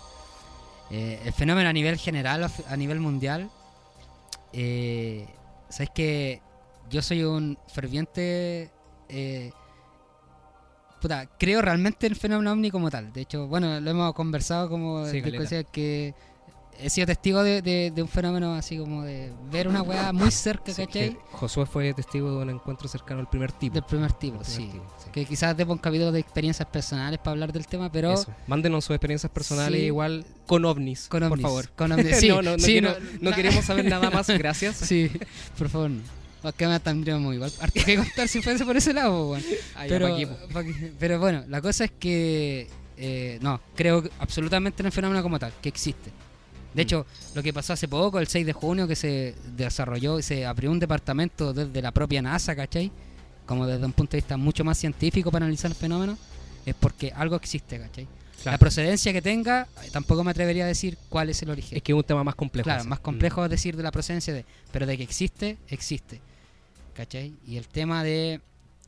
[0.91, 3.49] Eh, el fenómeno a nivel general, a nivel mundial,
[5.69, 6.41] sabes que
[6.89, 8.71] yo soy un ferviente
[11.01, 13.11] puta, creo realmente en el fenómeno ovni como tal.
[13.11, 15.43] De hecho, bueno, lo hemos conversado como Sí, de caleta.
[15.43, 16.13] cosas que
[16.79, 20.31] he sido testigo de, de- de un fenómeno así como de ver una weá muy
[20.31, 21.09] cerca, Sí, ¿cachai?
[21.11, 23.73] que Josué fue testigo de un encuentro cercano al primer tipo.
[23.73, 24.67] Del primer tipo, primer sí.
[24.71, 25.09] tipo, sí.
[25.11, 28.33] Que quizás demos un capítulo de experiencias personales para hablar del tema, pero Eso.
[28.47, 29.85] Mándenos sus experiencias personales Sí.
[29.87, 31.69] igual con ovnis, con por ovnis, favor.
[31.75, 34.75] Con ovnis, sí, no, no, no, quiero- no, no queremos saber nada más, gracias.
[34.77, 35.11] Sí,
[35.57, 35.89] por favor.
[35.89, 36.17] no.
[36.43, 39.35] Acá me tendríamos igual harto que contar si fuese por ese lado.
[39.75, 40.15] Ah, ya, pero,
[40.53, 44.91] pa' que- pero bueno, la cosa es que eh, no, creo que absolutamente en el
[44.91, 46.11] fenómeno como tal, que existe.
[46.77, 46.87] De Mm.
[46.87, 47.05] hecho,
[47.35, 50.71] lo que pasó hace poco, el 6 de junio, que se desarrolló y se abrió
[50.71, 52.91] un departamento desde la propia NASA, ¿cachai?
[53.45, 56.17] Como desde un punto de vista mucho más científico para analizar el fenómeno,
[56.65, 58.07] es porque algo existe, ¿cachai?
[58.45, 61.75] La procedencia que tenga, eh, tampoco me atrevería a decir cuál es el origen.
[61.77, 62.65] Es que es un tema más complejo.
[62.65, 66.21] Claro, más complejo es decir de la procedencia de, pero de que existe, existe.
[66.93, 67.33] ¿Cachai?
[67.47, 68.39] Y el tema de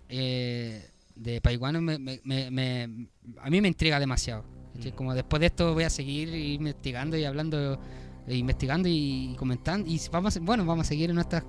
[0.09, 3.07] eh, de Paiguano me, me- me- me-
[3.41, 4.43] a mí me intriga demasiado.
[4.75, 4.89] Mm.
[4.95, 7.79] Como después de esto voy a seguir investigando y hablando,
[8.27, 9.89] e investigando y, comentando.
[9.89, 11.43] Y vamos, a- bueno, vamos a seguir en nuestras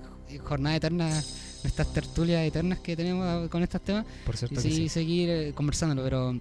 [0.44, 4.06] jornadas eternas, nuestras tertulias eternas que tenemos con estos temas
[4.50, 6.40] y que sí, seguir eh, conversándolo, pero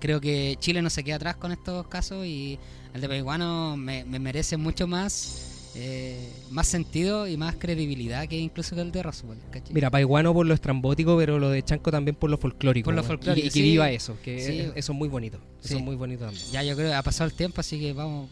[0.00, 2.58] creo que Chile no se queda atrás con estos casos y
[2.92, 8.36] el de Paiguano me, me merece mucho más eh, más sentido y más credibilidad que
[8.36, 9.38] incluso que el de Roswell.
[9.50, 9.72] ¿cachai?
[9.72, 12.86] Mira, Paiguano por lo estrambótico, pero lo de Chanco también por lo folclórico.
[12.86, 13.08] Por lo weón.
[13.08, 13.62] folclórico, Y, y que sí.
[13.62, 14.58] viva eso, que Sí.
[14.60, 15.38] es- eso es muy bonito.
[15.62, 16.44] Eso es muy bonito también.
[16.50, 18.28] ya yo creo que ha pasado el tiempo, así que vamos.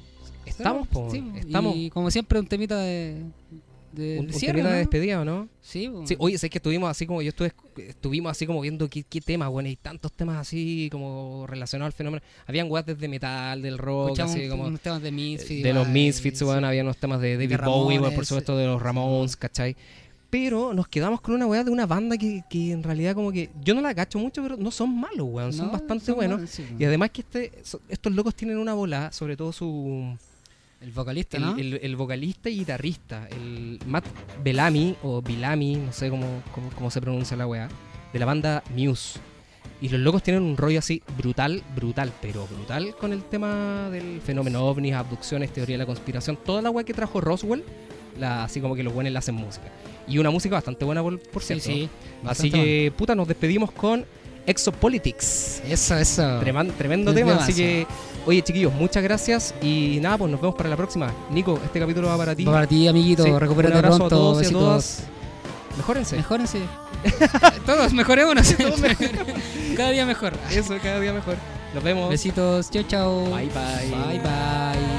[0.47, 1.76] Estamos, po, estamos.
[1.76, 3.22] Y como siempre, un temita de.
[3.93, 4.70] De, Un, de cierre, ¿no?
[4.70, 5.49] de despedida, ¿o no?
[5.61, 6.07] Sí, po.
[6.07, 9.20] Sí, oye, sé que estuvimos así como yo estuve, estuvimos así como viendo qué, qué
[9.20, 12.22] temas, bueno, y tantos temas así como relacionados al fenómeno.
[12.47, 15.62] Habían weas desde metal, del rock, Escuchamos así como unos temas de Misfits.
[15.62, 16.45] de los Misfits, sí.
[16.49, 19.76] había unos temas de David Bowie, weón, por Ramones, supuesto de los Ramones, ¿cachai?
[20.30, 23.49] Pero nos quedamos con una weá de una banda que, que en realidad como que
[23.64, 26.36] yo no la cacho mucho, pero no son malos, weón, son No, bastante son buenos.
[26.36, 26.66] buenos, sí.
[26.78, 30.14] Y además que este, so- estos locos tienen una bola, sobre todo su
[30.80, 31.56] El vocalista, el, ¿no?
[31.56, 34.04] el- el vocalista y guitarrista, el Matt
[34.44, 37.68] Bellamy o Bellamy, no sé cómo, cómo, cómo se pronuncia la weá,
[38.12, 39.18] de la banda Muse.
[39.80, 44.20] Y los locos tienen un rollo así brutal, brutal, pero brutal con el tema del
[44.20, 47.62] fenómeno ovnis, abducciones, teoría de la conspiración, toda la weá que trajo Roswell,
[48.18, 49.66] la, así como que los buenos le hacen música.
[50.08, 51.64] Y una música bastante buena, por, cierto.
[51.64, 51.88] sí.
[52.24, 54.04] Así que, puta, nos despedimos con
[54.46, 55.62] Exopolitics.
[55.68, 56.22] Eso, eso.
[56.40, 57.86] Treman- tremendo Es tema, así que,
[58.28, 61.10] oye chiquillos, muchas gracias y nada, pues nos vemos para la próxima.
[61.30, 62.44] Nico, este capítulo va para ti.
[62.44, 63.24] Va para ti, amiguito.
[63.24, 64.04] Sí, Recupérate pronto.
[64.04, 64.62] a todos y a besitos.
[64.62, 65.02] todas.
[65.78, 66.16] Mejórense.
[66.16, 66.60] Mejórense.
[67.66, 68.52] Todos, mejorémonos.
[68.56, 68.80] Todos
[69.76, 70.32] Cada día mejor.
[70.50, 71.36] Eso, cada día mejor.
[71.72, 72.10] Nos vemos.
[72.10, 72.68] Besitos.
[72.70, 73.24] Chao, chao.
[73.26, 73.90] Bye, bye.
[73.90, 74.97] Bye, bye.